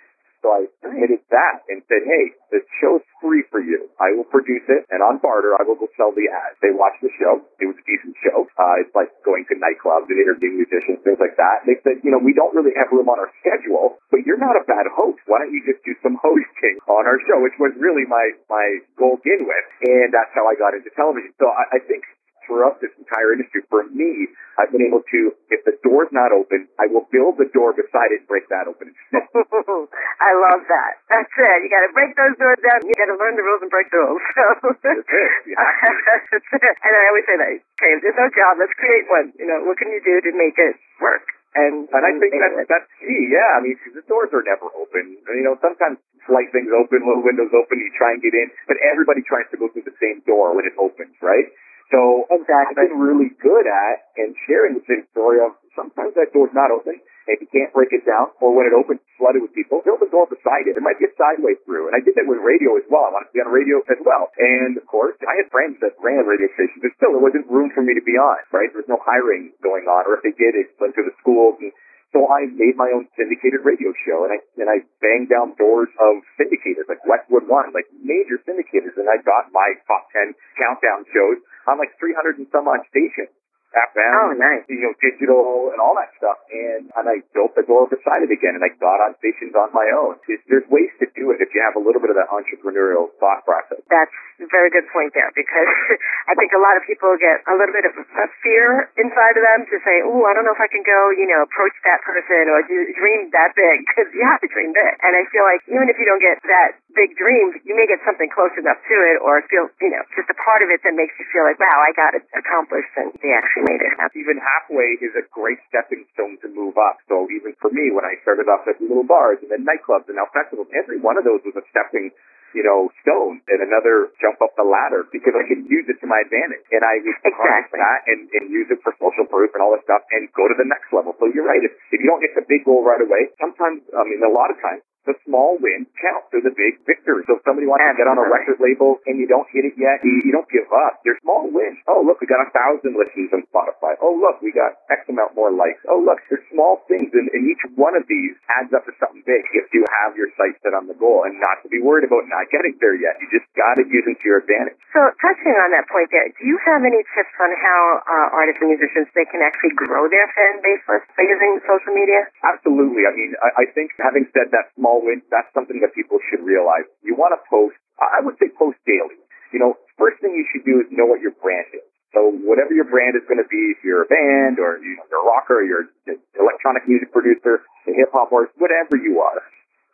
So 0.46 0.54
I 0.54 0.70
submitted 0.86 1.26
that 1.34 1.66
and 1.74 1.82
said, 1.90 2.06
hey, 2.06 2.38
the 2.54 2.62
show's 2.78 3.02
free 3.18 3.42
for 3.50 3.58
you. 3.58 3.90
I 3.98 4.14
will 4.14 4.30
produce 4.30 4.62
it, 4.70 4.86
and 4.94 5.02
on 5.02 5.18
barter, 5.18 5.58
I 5.58 5.66
will 5.66 5.74
go 5.74 5.90
sell 5.98 6.14
the 6.14 6.30
ads. 6.30 6.62
They 6.62 6.70
watched 6.70 7.02
the 7.02 7.10
show. 7.18 7.42
It 7.58 7.66
was 7.66 7.74
a 7.74 7.86
decent 7.90 8.14
show. 8.22 8.46
Uh, 8.54 8.86
it's 8.86 8.94
like 8.94 9.10
going 9.26 9.50
to 9.50 9.58
nightclubs 9.58 10.06
and 10.06 10.22
interviewing 10.22 10.62
musicians, 10.62 11.02
things 11.02 11.18
like 11.18 11.34
that. 11.42 11.66
They 11.66 11.82
said, 11.82 12.06
you 12.06 12.14
know, 12.14 12.22
we 12.22 12.38
don't 12.38 12.54
really 12.54 12.78
have 12.78 12.94
room 12.94 13.10
on 13.10 13.18
our 13.18 13.34
schedule, 13.42 13.98
but 14.14 14.22
you're 14.22 14.38
not 14.38 14.54
a 14.54 14.62
bad 14.70 14.86
host. 14.94 15.18
Why 15.26 15.42
don't 15.42 15.50
you 15.50 15.66
just 15.66 15.82
do 15.82 15.98
some 16.06 16.14
hosting 16.26 16.78
on 16.86 17.10
our 17.10 17.18
show, 17.26 17.42
which 17.42 17.58
was 17.58 17.74
really 17.82 18.06
my, 18.06 18.38
my 18.46 18.86
goal 19.02 19.18
to 19.18 19.26
begin 19.26 19.50
with. 19.50 19.66
And 19.82 20.14
that's 20.14 20.30
how 20.38 20.46
I 20.46 20.54
got 20.54 20.78
into 20.78 20.94
television. 20.94 21.34
So 21.42 21.50
I, 21.50 21.74
I 21.74 21.80
think 21.82 22.06
throughout 22.46 22.82
this 22.82 22.94
entire 22.98 23.34
industry, 23.34 23.62
for 23.68 23.84
me, 23.92 24.30
I've 24.56 24.72
been 24.72 24.86
able 24.86 25.04
to, 25.04 25.20
if 25.52 25.66
the 25.68 25.76
door's 25.84 26.10
not 26.16 26.32
open, 26.32 26.70
I 26.80 26.88
will 26.88 27.06
build 27.12 27.36
the 27.38 27.50
door 27.52 27.76
beside 27.76 28.16
it 28.16 28.24
and 28.24 28.28
break 28.30 28.48
that 28.50 28.70
open. 28.72 28.96
I 30.28 30.32
love 30.50 30.64
that. 30.70 30.92
That's 31.12 31.30
it. 31.30 31.58
You 31.66 31.70
got 31.70 31.84
to 31.86 31.92
break 31.92 32.16
those 32.16 32.36
doors 32.40 32.60
down. 32.64 32.86
You 32.88 32.96
got 32.96 33.12
to 33.12 33.18
learn 33.20 33.36
the 33.36 33.44
rules 33.44 33.62
and 33.62 33.72
break 33.72 33.92
the 33.92 34.00
rules. 34.00 34.24
So 34.36 34.72
That's 34.84 35.06
it. 35.06 35.06
To. 35.08 35.56
That's 35.56 36.50
it. 36.56 36.76
And 36.86 36.94
I 36.94 37.04
always 37.12 37.26
say 37.28 37.36
that. 37.40 37.52
Okay, 37.56 37.92
if 37.96 38.00
there's 38.04 38.20
no 38.20 38.28
job, 38.32 38.60
let's 38.60 38.76
create 38.76 39.06
one. 39.08 39.32
You 39.40 39.48
know, 39.48 39.64
what 39.68 39.78
can 39.80 39.92
you 39.92 40.02
do 40.04 40.20
to 40.24 40.32
make 40.36 40.56
it 40.60 40.76
work? 41.00 41.24
And 41.56 41.88
And 41.88 42.04
I 42.04 42.12
think 42.20 42.36
that's, 42.36 42.68
that's 42.68 42.90
key, 43.00 43.32
yeah. 43.32 43.56
I 43.56 43.64
mean, 43.64 43.80
the 43.96 44.04
doors 44.12 44.28
are 44.36 44.44
never 44.44 44.68
open. 44.76 45.16
You 45.24 45.44
know, 45.48 45.56
sometimes 45.64 46.04
slight 46.28 46.52
things 46.52 46.68
open, 46.76 47.06
little 47.08 47.24
windows 47.24 47.54
open, 47.56 47.80
you 47.80 47.90
try 47.96 48.12
and 48.12 48.20
get 48.20 48.36
in, 48.36 48.52
but 48.68 48.76
everybody 48.84 49.24
tries 49.24 49.48
to 49.54 49.58
go 49.58 49.72
through 49.72 49.88
the 49.88 49.96
same 50.02 50.20
door 50.28 50.52
when 50.58 50.68
it 50.68 50.76
opens, 50.76 51.16
right? 51.22 51.48
So 51.94 52.26
I've 52.34 52.42
exactly. 52.42 52.82
been 52.82 52.98
really 52.98 53.30
good 53.38 53.66
at 53.70 54.10
and 54.18 54.34
sharing 54.50 54.74
the 54.74 54.86
same 54.90 55.06
story 55.14 55.38
of 55.44 55.54
sometimes 55.78 56.18
that 56.18 56.34
door's 56.34 56.54
not 56.56 56.74
open, 56.74 56.98
and 56.98 57.36
you 57.38 57.50
can't 57.52 57.70
break 57.76 57.94
it 57.94 58.06
down, 58.08 58.34
or 58.42 58.54
when 58.56 58.66
it 58.66 58.74
opens, 58.74 59.02
flooded 59.20 59.42
with 59.42 59.54
people, 59.54 59.86
build 59.86 60.02
the 60.02 60.10
door 60.10 60.26
beside 60.26 60.66
it. 60.66 60.74
There 60.74 60.86
might 60.86 60.98
be 60.98 61.06
a 61.06 61.14
sideway 61.14 61.58
through. 61.66 61.90
And 61.92 61.96
I 61.98 62.02
did 62.02 62.18
that 62.18 62.26
with 62.26 62.42
radio 62.42 62.78
as 62.78 62.86
well. 62.90 63.06
I 63.10 63.12
wanted 63.14 63.30
to 63.30 63.36
be 63.38 63.44
on 63.44 63.52
radio 63.54 63.82
as 63.86 64.02
well. 64.02 64.34
And 64.40 64.78
of 64.78 64.86
course, 64.90 65.18
I 65.22 65.34
had 65.42 65.52
friends 65.54 65.78
that 65.86 65.94
ran 66.02 66.26
radio 66.26 66.50
stations, 66.58 66.82
but 66.82 66.94
still, 66.98 67.14
there 67.14 67.22
wasn't 67.22 67.46
room 67.50 67.70
for 67.76 67.86
me 67.86 67.94
to 67.94 68.06
be 68.06 68.18
on, 68.18 68.40
right? 68.50 68.70
There 68.74 68.82
was 68.82 68.90
no 68.90 69.02
hiring 69.02 69.54
going 69.62 69.86
on, 69.86 70.10
or 70.10 70.18
if 70.18 70.26
they 70.26 70.34
did, 70.34 70.58
it 70.58 70.74
went 70.82 70.98
to 70.98 71.06
the 71.06 71.14
schools 71.22 71.62
and 71.62 71.74
so 72.14 72.30
I 72.30 72.48
made 72.52 72.78
my 72.78 72.90
own 72.94 73.10
syndicated 73.18 73.66
radio 73.66 73.94
show, 74.06 74.26
and 74.26 74.32
I 74.34 74.40
and 74.58 74.70
I 74.70 74.84
banged 75.02 75.30
down 75.30 75.56
doors 75.58 75.90
of 76.00 76.22
syndicators 76.40 76.88
like 76.88 77.04
Westwood 77.06 77.48
One, 77.50 77.74
like 77.74 77.90
major 78.02 78.40
syndicators, 78.46 78.96
and 78.98 79.10
I 79.10 79.22
got 79.22 79.52
my 79.52 79.76
top 79.90 80.10
ten 80.14 80.34
countdown 80.58 81.06
shows 81.12 81.42
on 81.68 81.78
like 81.82 81.92
300 81.98 82.38
and 82.38 82.48
some 82.54 82.68
odd 82.70 82.86
stations. 82.90 83.34
FM, 83.76 84.14
Oh, 84.16 84.32
nice. 84.40 84.64
you 84.72 84.80
know, 84.88 84.96
digital 85.04 85.70
and 85.76 85.80
all 85.84 85.94
that 86.00 86.10
stuff. 86.16 86.40
And, 86.50 86.88
and 86.96 87.06
I 87.12 87.20
built 87.36 87.54
the 87.60 87.68
door 87.68 87.86
beside 87.92 88.24
it 88.24 88.32
again 88.32 88.56
and 88.56 88.64
I 88.64 88.72
got 88.80 89.04
on 89.04 89.14
stations 89.20 89.52
on 89.54 89.70
my 89.76 89.86
own. 89.92 90.16
There's, 90.26 90.42
there's 90.48 90.68
ways 90.72 90.92
to 91.04 91.06
do 91.12 91.32
it 91.36 91.44
if 91.44 91.52
you 91.52 91.60
have 91.62 91.76
a 91.76 91.84
little 91.84 92.00
bit 92.00 92.10
of 92.10 92.18
that 92.18 92.32
entrepreneurial 92.32 93.12
thought 93.20 93.44
process. 93.44 93.84
That's 93.92 94.16
a 94.40 94.48
very 94.52 94.72
good 94.72 94.88
point 94.92 95.12
there 95.16 95.32
because 95.36 95.70
I 96.32 96.34
think 96.40 96.56
a 96.56 96.62
lot 96.62 96.80
of 96.80 96.84
people 96.88 97.12
get 97.20 97.44
a 97.48 97.56
little 97.56 97.76
bit 97.76 97.86
of 97.88 97.94
a 98.00 98.28
fear 98.44 98.88
inside 98.96 99.36
of 99.36 99.44
them 99.44 99.68
to 99.68 99.78
say, 99.84 100.04
oh, 100.08 100.24
I 100.24 100.32
don't 100.36 100.48
know 100.48 100.56
if 100.56 100.64
I 100.64 100.72
can 100.72 100.84
go, 100.88 101.00
you 101.16 101.28
know, 101.28 101.44
approach 101.44 101.76
that 101.84 102.00
person 102.04 102.48
or 102.52 102.64
do, 102.68 102.76
dream 102.96 103.28
that 103.36 103.52
big 103.56 103.84
because 103.92 104.08
you 104.16 104.24
have 104.24 104.40
to 104.40 104.50
dream 104.52 104.72
big. 104.72 104.94
And 105.04 105.14
I 105.20 105.24
feel 105.32 105.44
like 105.44 105.62
even 105.68 105.88
if 105.92 106.00
you 106.00 106.08
don't 106.08 106.24
get 106.24 106.40
that 106.48 106.80
big 106.96 107.12
dream, 107.20 107.52
you 107.68 107.76
may 107.76 107.88
get 107.92 108.00
something 108.08 108.32
close 108.32 108.56
enough 108.56 108.80
to 108.80 108.96
it 109.12 109.18
or 109.20 109.44
feel, 109.52 109.68
you 109.84 109.92
know, 109.92 110.04
just 110.16 110.32
a 110.32 110.38
part 110.40 110.64
of 110.64 110.72
it 110.72 110.80
that 110.88 110.96
makes 110.96 111.12
you 111.20 111.26
feel 111.32 111.44
like, 111.44 111.60
wow, 111.60 111.80
I 111.84 111.92
got 111.92 112.16
it 112.16 112.24
accomplished 112.36 112.92
and 112.96 113.12
they 113.20 113.36
actually 113.36 113.65
made 113.66 113.82
it 113.82 113.92
happen. 113.98 114.16
Even 114.22 114.38
halfway 114.38 115.02
is 115.02 115.14
a 115.18 115.26
great 115.34 115.58
stepping 115.68 116.06
stone 116.14 116.38
to 116.46 116.48
move 116.54 116.78
up. 116.78 117.02
So 117.10 117.26
even 117.34 117.58
for 117.58 117.74
me, 117.74 117.90
when 117.90 118.06
I 118.06 118.16
started 118.22 118.46
off 118.46 118.70
at 118.70 118.78
little 118.78 119.06
bars 119.06 119.42
and 119.42 119.50
then 119.50 119.66
nightclubs 119.66 120.06
and 120.08 120.22
now 120.22 120.30
festivals, 120.30 120.70
every 120.78 121.02
one 121.02 121.18
of 121.18 121.26
those 121.26 121.42
was 121.42 121.58
a 121.58 121.66
stepping 121.74 122.14
you 122.56 122.64
know, 122.64 122.88
stone 123.04 123.44
and 123.52 123.60
another 123.60 124.16
jump 124.24 124.40
up 124.40 124.56
the 124.56 124.64
ladder 124.64 125.04
because 125.12 125.36
I 125.36 125.44
could 125.44 125.68
use 125.68 125.92
it 125.92 126.00
to 126.00 126.08
my 126.08 126.24
advantage. 126.24 126.64
And 126.72 126.88
I 126.88 127.04
would 127.04 127.20
Exactly. 127.20 127.84
that 127.84 128.00
and, 128.08 128.32
and 128.32 128.44
use 128.48 128.72
it 128.72 128.80
for 128.80 128.96
social 128.96 129.28
proof 129.28 129.52
and 129.52 129.60
all 129.60 129.76
this 129.76 129.84
stuff 129.84 130.08
and 130.16 130.32
go 130.32 130.48
to 130.48 130.56
the 130.56 130.64
next 130.64 130.88
level. 130.96 131.12
So 131.20 131.28
you're 131.36 131.46
right. 131.46 131.60
If, 131.60 131.76
if 131.92 132.00
you 132.00 132.08
don't 132.08 132.24
get 132.24 132.32
the 132.32 132.48
big 132.48 132.64
goal 132.64 132.88
right 132.88 133.04
away, 133.04 133.28
sometimes, 133.44 133.84
I 133.92 134.08
mean, 134.08 134.24
a 134.24 134.32
lot 134.32 134.56
of 134.56 134.58
times, 134.64 134.88
the 135.06 135.16
small 135.26 135.58
wins 135.62 135.88
count. 136.02 136.26
They're 136.34 136.46
the 136.46 136.54
big 136.54 136.82
victories. 136.86 137.26
So 137.30 137.38
if 137.38 137.46
somebody 137.46 137.70
wants 137.70 137.86
to 137.86 137.98
get 137.98 138.10
on 138.10 138.18
a 138.18 138.26
record 138.26 138.58
label 138.62 139.00
and 139.06 139.18
you 139.22 139.30
don't 139.30 139.48
hit 139.54 139.66
it 139.66 139.78
yet, 139.78 140.02
you, 140.02 140.22
you 140.26 140.34
don't 140.34 140.50
give 140.50 140.68
up. 140.70 141.02
They're 141.06 141.18
small 141.22 141.50
wins. 141.50 141.78
Oh, 141.86 142.02
look, 142.02 142.22
we 142.22 142.28
got 142.28 142.42
a 142.42 142.50
thousand 142.54 142.98
listens 142.98 143.30
on 143.34 143.46
Spotify. 143.54 143.98
Oh, 144.02 144.14
look, 144.18 144.42
we 144.42 144.52
got 144.52 144.82
X 144.90 145.06
amount 145.10 145.38
more 145.38 145.54
likes. 145.54 145.82
Oh, 145.86 146.02
look, 146.02 146.22
there's 146.30 146.44
small 146.50 146.82
things, 146.90 147.10
and, 147.14 147.30
and 147.34 147.46
each 147.46 147.62
one 147.78 147.94
of 147.94 148.06
these 148.10 148.34
adds 148.58 148.74
up 148.74 148.86
to 148.90 148.94
something 148.98 149.22
big 149.26 149.46
if 149.54 149.70
you 149.74 149.86
have 150.04 150.18
your 150.18 150.30
sights 150.36 150.60
set 150.66 150.74
on 150.74 150.90
the 150.90 150.98
goal 150.98 151.26
and 151.26 151.38
not 151.38 151.62
to 151.62 151.68
be 151.70 151.82
worried 151.82 152.06
about 152.06 152.26
not 152.30 152.50
getting 152.50 152.74
there 152.82 152.98
yet. 152.98 153.18
You 153.22 153.30
just 153.30 153.48
got 153.54 153.78
to 153.78 153.86
use 153.86 154.06
them 154.06 154.18
to 154.18 154.26
your 154.26 154.42
advantage. 154.42 154.78
So 154.94 155.02
touching 155.22 155.56
on 155.56 155.70
that 155.76 155.86
point 155.92 156.10
there, 156.10 156.26
do 156.30 156.44
you 156.48 156.58
have 156.66 156.82
any 156.82 157.02
tips 157.14 157.36
on 157.42 157.52
how 157.58 157.80
uh, 158.06 158.38
artists 158.38 158.62
and 158.64 158.72
musicians 158.74 159.08
they 159.14 159.28
can 159.30 159.44
actually 159.44 159.76
grow 159.76 160.08
their 160.10 160.28
fan 160.34 160.64
base 160.64 160.82
by 160.88 161.24
using 161.24 161.60
social 161.68 161.94
media? 161.94 162.28
Absolutely. 162.44 163.04
I 163.06 163.14
mean, 163.14 163.32
I, 163.44 163.64
I 163.64 163.66
think 163.76 163.92
having 164.00 164.28
said 164.32 164.52
that 164.56 164.72
small 164.76 164.95
win, 165.02 165.24
that's 165.32 165.50
something 165.52 165.80
that 165.82 165.96
people 165.96 166.20
should 166.30 166.44
realize. 166.44 166.86
You 167.04 167.16
want 167.16 167.36
to 167.36 167.42
post, 167.50 167.76
I 168.00 168.22
would 168.24 168.36
say 168.38 168.52
post 168.56 168.78
daily. 168.86 169.20
You 169.52 169.60
know, 169.60 169.80
first 169.96 170.20
thing 170.20 170.36
you 170.36 170.46
should 170.52 170.68
do 170.68 170.84
is 170.84 170.88
know 170.92 171.08
what 171.08 171.24
your 171.24 171.36
brand 171.40 171.72
is. 171.74 171.86
So 172.16 172.32
whatever 172.48 172.72
your 172.72 172.88
brand 172.88 173.20
is 173.20 173.28
going 173.28 173.44
to 173.44 173.50
be, 173.52 173.76
if 173.76 173.84
you're 173.84 174.08
a 174.08 174.10
band 174.10 174.56
or 174.60 174.80
you 174.80 174.96
know, 174.96 175.04
you're 175.12 175.20
a 175.20 175.28
rocker, 175.28 175.60
you're 175.68 175.92
an 176.08 176.16
electronic 176.40 176.88
music 176.88 177.12
producer, 177.12 177.68
a 177.88 177.92
hip 177.92 178.16
hop 178.16 178.32
artist, 178.32 178.56
whatever 178.56 178.96
you 178.96 179.20
are, 179.20 179.44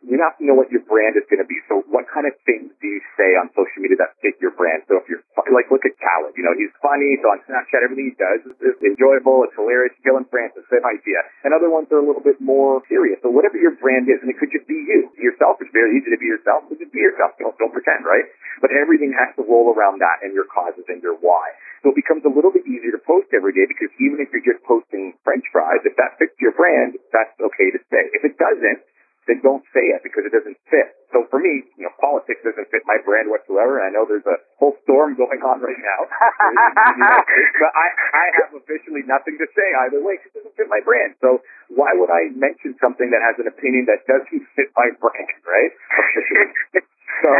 you 0.05 0.17
have 0.21 0.37
to 0.37 0.45
know 0.45 0.57
what 0.57 0.69
your 0.73 0.81
brand 0.85 1.17
is 1.17 1.25
going 1.29 1.41
to 1.41 1.49
be. 1.49 1.57
So 1.69 1.85
what 1.89 2.09
kind 2.09 2.25
of 2.25 2.33
things 2.45 2.73
do 2.81 2.87
you 2.89 3.01
say 3.17 3.37
on 3.37 3.53
social 3.53 3.85
media 3.85 3.97
that 4.01 4.17
fit 4.21 4.37
your 4.41 4.53
brand? 4.53 4.85
So 4.89 4.97
if 4.97 5.05
you're 5.09 5.25
like, 5.53 5.69
look 5.69 5.83
at 5.83 5.95
Khaled, 5.99 6.33
you 6.35 6.43
know, 6.43 6.55
he's 6.55 6.71
funny. 6.79 7.19
So 7.19 7.31
on 7.31 7.39
Snapchat, 7.45 7.83
everything 7.83 8.11
he 8.11 8.17
does 8.17 8.39
is, 8.47 8.55
is 8.63 8.77
enjoyable. 8.81 9.43
It's 9.45 9.55
hilarious. 9.55 9.93
Killing 10.01 10.25
Francis, 10.31 10.65
same 10.71 10.83
idea. 10.87 11.19
And 11.45 11.53
other 11.53 11.69
ones 11.69 11.91
are 11.91 12.01
a 12.01 12.05
little 12.05 12.23
bit 12.23 12.39
more 12.39 12.81
serious. 12.87 13.19
So 13.21 13.29
whatever 13.29 13.59
your 13.59 13.75
brand 13.77 14.09
is, 14.09 14.19
and 14.23 14.31
it 14.31 14.39
could 14.39 14.49
just 14.49 14.65
be 14.65 14.79
you. 14.79 15.11
Yourself, 15.19 15.61
it's 15.61 15.71
very 15.75 15.99
easy 15.99 16.09
to 16.09 16.19
be 16.19 16.27
yourself. 16.27 16.65
So 16.67 16.75
just 16.79 16.91
be 16.95 17.03
yourself. 17.03 17.37
Don't, 17.37 17.53
don't 17.61 17.75
pretend, 17.75 18.07
right? 18.07 18.25
But 18.63 18.73
everything 18.73 19.13
has 19.13 19.35
to 19.37 19.43
roll 19.45 19.73
around 19.73 20.01
that 20.01 20.25
and 20.25 20.33
your 20.33 20.49
causes 20.49 20.85
and 20.89 21.03
your 21.03 21.17
why. 21.19 21.53
So 21.81 21.89
it 21.89 21.97
becomes 21.97 22.21
a 22.29 22.31
little 22.31 22.53
bit 22.53 22.61
easier 22.69 22.93
to 22.93 23.01
post 23.01 23.33
every 23.33 23.57
day 23.57 23.65
because 23.65 23.89
even 23.97 24.21
if 24.21 24.29
you're 24.29 24.45
just 24.45 24.61
posting 24.69 25.17
French 25.25 25.45
fries, 25.49 25.81
if 25.81 25.97
that 25.97 26.21
fits 26.21 26.37
your 26.37 26.53
brand, 26.53 26.93
that's 27.09 27.33
okay 27.41 27.73
to 27.73 27.81
say. 27.89 28.05
If 28.13 28.21
it 28.21 28.37
doesn't, 28.37 28.85
then 29.31 29.39
don't 29.39 29.63
say 29.71 29.95
it 29.95 30.03
because 30.03 30.27
it 30.27 30.35
doesn't 30.35 30.59
fit. 30.67 30.91
So 31.15 31.23
for 31.31 31.39
me, 31.39 31.63
you 31.79 31.87
know, 31.87 31.93
politics 32.03 32.43
doesn't 32.43 32.67
fit 32.67 32.83
my 32.83 32.99
brand 33.07 33.31
whatsoever. 33.31 33.79
I 33.79 33.87
know 33.91 34.03
there's 34.03 34.27
a 34.27 34.35
whole 34.59 34.75
storm 34.83 35.15
going 35.15 35.39
on 35.39 35.63
right 35.63 35.79
now. 35.79 35.99
you 36.03 37.03
know, 37.07 37.19
but 37.63 37.71
I, 37.71 37.87
I 37.95 38.25
have 38.43 38.51
officially 38.59 39.07
nothing 39.07 39.39
to 39.39 39.47
say 39.55 39.67
either 39.87 40.03
way 40.03 40.19
because 40.19 40.35
it 40.35 40.43
doesn't 40.43 40.55
fit 40.59 40.67
my 40.67 40.83
brand. 40.83 41.15
So 41.23 41.39
why 41.71 41.95
would 41.95 42.11
I 42.11 42.31
mention 42.35 42.75
something 42.83 43.07
that 43.11 43.23
has 43.23 43.39
an 43.39 43.47
opinion 43.47 43.87
that 43.87 44.03
doesn't 44.07 44.43
fit 44.59 44.69
my 44.75 44.91
brand, 44.99 45.39
right? 45.47 45.71
so 47.23 47.31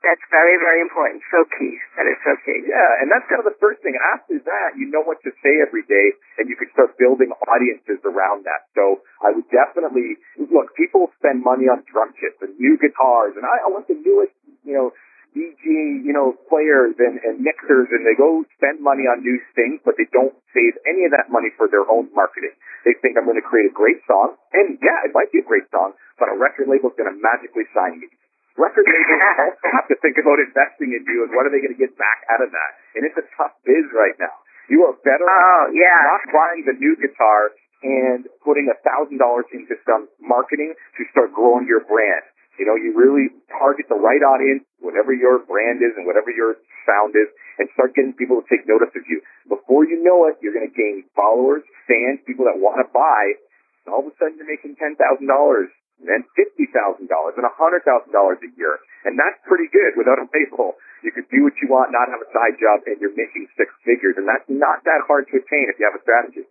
That's 0.00 0.24
very, 0.32 0.56
very 0.56 0.80
important. 0.80 1.20
So 1.28 1.44
key. 1.60 1.76
That 2.00 2.08
is 2.08 2.16
so 2.24 2.32
key. 2.42 2.64
yeah, 2.64 3.04
and 3.04 3.12
that's 3.12 3.28
kind 3.28 3.38
of 3.38 3.46
the 3.46 3.58
first 3.60 3.84
thing. 3.84 3.92
After 4.16 4.40
that, 4.48 4.72
you 4.74 4.88
know 4.88 5.04
what 5.04 5.20
to 5.28 5.30
say 5.44 5.60
every 5.60 5.84
day, 5.84 6.16
and 6.40 6.48
you 6.48 6.56
can 6.56 6.72
start 6.72 6.96
building 6.96 7.30
audiences 7.46 8.00
around 8.08 8.48
that. 8.48 8.64
So 8.72 9.04
I 9.20 9.36
would 9.36 9.44
definitely 9.52 10.16
look. 10.50 10.74
People 10.76 11.08
spend 11.22 11.40
money 11.46 11.66
on 11.70 11.82
drum 11.88 12.12
kits 12.18 12.36
and 12.42 12.52
new 12.58 12.76
guitars, 12.76 13.34
and 13.38 13.46
I, 13.46 13.64
I 13.64 13.68
want 13.70 13.86
the 13.88 13.96
newest, 13.98 14.34
you 14.66 14.74
know, 14.76 14.90
DJ, 15.30 16.02
you 16.02 16.10
know, 16.10 16.34
players 16.50 16.98
and, 16.98 17.22
and 17.22 17.38
mixers, 17.38 17.86
and 17.94 18.02
they 18.02 18.18
go 18.18 18.42
spend 18.58 18.82
money 18.82 19.06
on 19.06 19.22
new 19.22 19.38
things, 19.54 19.78
but 19.86 19.94
they 19.94 20.10
don't 20.10 20.34
save 20.50 20.74
any 20.90 21.06
of 21.06 21.14
that 21.14 21.30
money 21.30 21.54
for 21.54 21.70
their 21.70 21.86
own 21.86 22.10
marketing. 22.18 22.50
They 22.82 22.98
think 22.98 23.14
I'm 23.14 23.30
going 23.30 23.38
to 23.38 23.46
create 23.46 23.70
a 23.70 23.74
great 23.74 24.02
song, 24.10 24.34
and 24.50 24.74
yeah, 24.82 25.06
it 25.06 25.14
might 25.14 25.30
be 25.30 25.38
a 25.38 25.46
great 25.46 25.70
song, 25.70 25.94
but 26.18 26.26
a 26.26 26.34
record 26.34 26.66
label's 26.66 26.98
going 26.98 27.06
to 27.14 27.18
magically 27.22 27.62
sign 27.70 28.02
me. 28.02 28.10
Record 28.58 28.82
labels 28.90 29.22
also 29.54 29.66
have 29.70 29.86
to 29.94 29.96
think 30.02 30.18
about 30.18 30.42
investing 30.42 30.90
in 30.98 31.06
you 31.06 31.22
and 31.22 31.30
what 31.30 31.46
are 31.46 31.52
they 31.54 31.62
going 31.62 31.78
to 31.78 31.78
get 31.78 31.94
back 31.94 32.26
out 32.34 32.42
of 32.42 32.50
that. 32.50 32.70
And 32.98 33.06
it's 33.06 33.14
a 33.16 33.26
tough 33.38 33.54
biz 33.62 33.86
right 33.94 34.18
now. 34.18 34.34
You 34.66 34.82
are 34.90 34.98
better 35.06 35.22
Oh, 35.30 35.70
yeah. 35.70 35.94
not 36.10 36.26
buying 36.34 36.66
the 36.66 36.74
new 36.74 36.98
guitar 36.98 37.54
and 37.82 38.28
putting 38.44 38.68
a 38.68 38.76
thousand 38.84 39.18
dollars 39.18 39.48
into 39.52 39.76
some 39.88 40.08
marketing 40.20 40.76
to 40.96 41.02
start 41.12 41.32
growing 41.32 41.64
your 41.64 41.84
brand. 41.84 42.24
You 42.60 42.68
know, 42.68 42.76
you 42.76 42.92
really 42.92 43.32
target 43.48 43.88
the 43.88 43.96
right 43.96 44.20
audience, 44.20 44.68
whatever 44.84 45.16
your 45.16 45.40
brand 45.48 45.80
is 45.80 45.96
and 45.96 46.04
whatever 46.04 46.28
your 46.28 46.60
sound 46.84 47.16
is, 47.16 47.32
and 47.56 47.72
start 47.72 47.96
getting 47.96 48.12
people 48.12 48.36
to 48.36 48.46
take 48.52 48.68
notice 48.68 48.92
of 48.92 49.04
you. 49.08 49.24
Before 49.48 49.88
you 49.88 49.96
know 50.04 50.28
it, 50.28 50.36
you're 50.44 50.52
going 50.52 50.68
to 50.68 50.76
gain 50.76 51.08
followers, 51.16 51.64
fans, 51.88 52.20
people 52.28 52.44
that 52.44 52.60
want 52.60 52.84
to 52.84 52.88
buy. 52.92 53.40
And 53.88 53.96
all 53.96 54.04
of 54.04 54.12
a 54.12 54.14
sudden, 54.20 54.36
you're 54.36 54.48
making 54.48 54.76
ten 54.76 54.92
thousand 55.00 55.24
dollars, 55.24 55.72
and 56.04 56.24
fifty 56.36 56.68
thousand 56.68 57.08
dollars, 57.08 57.40
and 57.40 57.48
a 57.48 57.54
hundred 57.56 57.80
thousand 57.88 58.12
dollars 58.12 58.36
a 58.44 58.50
year, 58.56 58.76
and 59.08 59.16
that's 59.16 59.40
pretty 59.48 59.68
good 59.72 59.96
without 59.96 60.20
a 60.20 60.28
label. 60.28 60.76
You 61.00 61.16
could 61.16 61.32
do 61.32 61.48
what 61.48 61.56
you 61.64 61.68
want, 61.72 61.96
not 61.96 62.12
have 62.12 62.20
a 62.20 62.28
side 62.28 62.60
job, 62.60 62.84
and 62.84 63.00
you're 63.00 63.16
making 63.16 63.48
six 63.56 63.72
figures, 63.88 64.20
and 64.20 64.28
that's 64.28 64.44
not 64.52 64.84
that 64.84 65.00
hard 65.08 65.32
to 65.32 65.40
attain 65.40 65.72
if 65.72 65.80
you 65.80 65.88
have 65.88 65.96
a 65.96 66.04
strategy. 66.04 66.44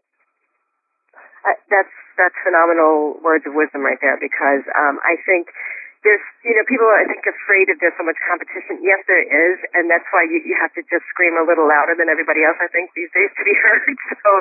That's 1.69 1.93
that's 2.19 2.36
phenomenal 2.43 3.19
words 3.24 3.48
of 3.48 3.55
wisdom 3.55 3.81
right 3.81 4.00
there 4.03 4.19
because 4.19 4.67
um, 4.75 5.00
I 5.08 5.15
think 5.24 5.48
there's 6.03 6.24
you 6.48 6.55
know 6.55 6.63
people 6.63 6.88
are 6.88 7.03
I 7.03 7.08
think 7.12 7.27
afraid 7.27 7.67
that 7.67 7.79
there's 7.84 7.96
so 8.00 8.08
much 8.08 8.15
competition. 8.24 8.79
Yes, 8.79 9.03
there 9.03 9.19
is, 9.19 9.58
and 9.75 9.91
that's 9.91 10.08
why 10.15 10.24
you, 10.24 10.39
you 10.48 10.55
have 10.55 10.72
to 10.79 10.84
just 10.88 11.03
scream 11.12 11.36
a 11.36 11.43
little 11.43 11.67
louder 11.67 11.96
than 12.00 12.08
everybody 12.08 12.48
else. 12.48 12.55
I 12.63 12.72
think 12.72 12.96
these 12.96 13.12
days 13.12 13.31
to 13.36 13.43
be 13.43 13.55
heard. 13.63 13.84
So, 14.24 14.31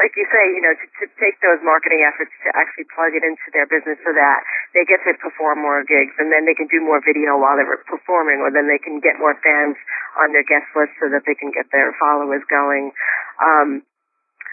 like 0.00 0.16
you 0.16 0.24
say, 0.32 0.44
you 0.56 0.64
know, 0.64 0.72
to, 0.72 0.86
to 1.04 1.06
take 1.20 1.36
those 1.44 1.60
marketing 1.60 2.00
efforts 2.04 2.32
to 2.44 2.48
actually 2.56 2.88
plug 2.96 3.12
it 3.12 3.24
into 3.24 3.44
their 3.52 3.68
business 3.68 4.00
so 4.00 4.12
that 4.16 4.40
they 4.72 4.88
get 4.88 5.04
to 5.04 5.12
perform 5.20 5.60
more 5.60 5.84
gigs, 5.84 6.16
and 6.16 6.32
then 6.32 6.48
they 6.48 6.56
can 6.56 6.68
do 6.72 6.80
more 6.80 7.04
video 7.04 7.36
while 7.36 7.60
they're 7.60 7.84
performing, 7.84 8.40
or 8.40 8.48
then 8.48 8.64
they 8.68 8.80
can 8.80 8.96
get 9.04 9.20
more 9.20 9.36
fans 9.44 9.76
on 10.16 10.32
their 10.32 10.44
guest 10.48 10.68
list 10.72 10.96
so 10.96 11.12
that 11.12 11.28
they 11.28 11.36
can 11.36 11.52
get 11.52 11.68
their 11.76 11.92
followers 12.00 12.40
going. 12.48 12.88
Um, 13.36 13.84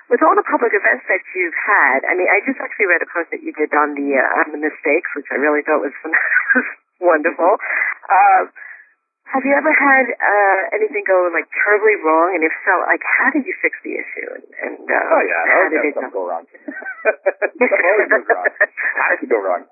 with 0.10 0.22
all 0.26 0.34
the 0.34 0.46
public 0.46 0.74
events 0.74 1.06
that 1.08 1.22
you've 1.38 1.56
had, 1.56 2.04
I 2.10 2.18
mean, 2.18 2.26
I 2.30 2.42
just 2.46 2.58
actually 2.58 2.90
read 2.90 3.02
a 3.06 3.10
post 3.10 3.30
that 3.30 3.42
you 3.46 3.54
did 3.54 3.70
on 3.78 3.94
the 3.94 4.10
uh, 4.18 4.42
on 4.44 4.48
the 4.54 4.62
mistakes, 4.62 5.10
which 5.14 5.30
I 5.30 5.38
really 5.38 5.62
thought 5.62 5.86
was, 5.86 5.94
wonderful. 7.00 7.58
Uh, 8.10 8.50
have 9.30 9.46
you 9.46 9.54
ever 9.54 9.70
had 9.70 10.10
uh, 10.10 10.60
anything 10.74 11.06
go 11.06 11.30
like 11.30 11.46
terribly 11.54 12.02
wrong? 12.02 12.34
And 12.34 12.42
if 12.42 12.54
so, 12.66 12.74
like 12.90 13.06
how 13.06 13.30
did 13.30 13.46
you 13.46 13.54
fix 13.62 13.78
the 13.86 13.94
issue? 13.94 14.30
And, 14.34 14.46
and 14.66 14.82
uh, 14.90 15.14
Oh 15.14 15.22
yeah, 15.22 15.44
how 15.46 15.62
did 15.70 15.86
it 15.86 15.94
go? 15.94 16.26
wrong. 16.26 16.46
Always 16.50 18.10
goes 18.10 18.26
wrong. 18.26 18.46
Has 18.58 19.20
to 19.22 19.28
go 19.30 19.38
wrong. 19.38 19.64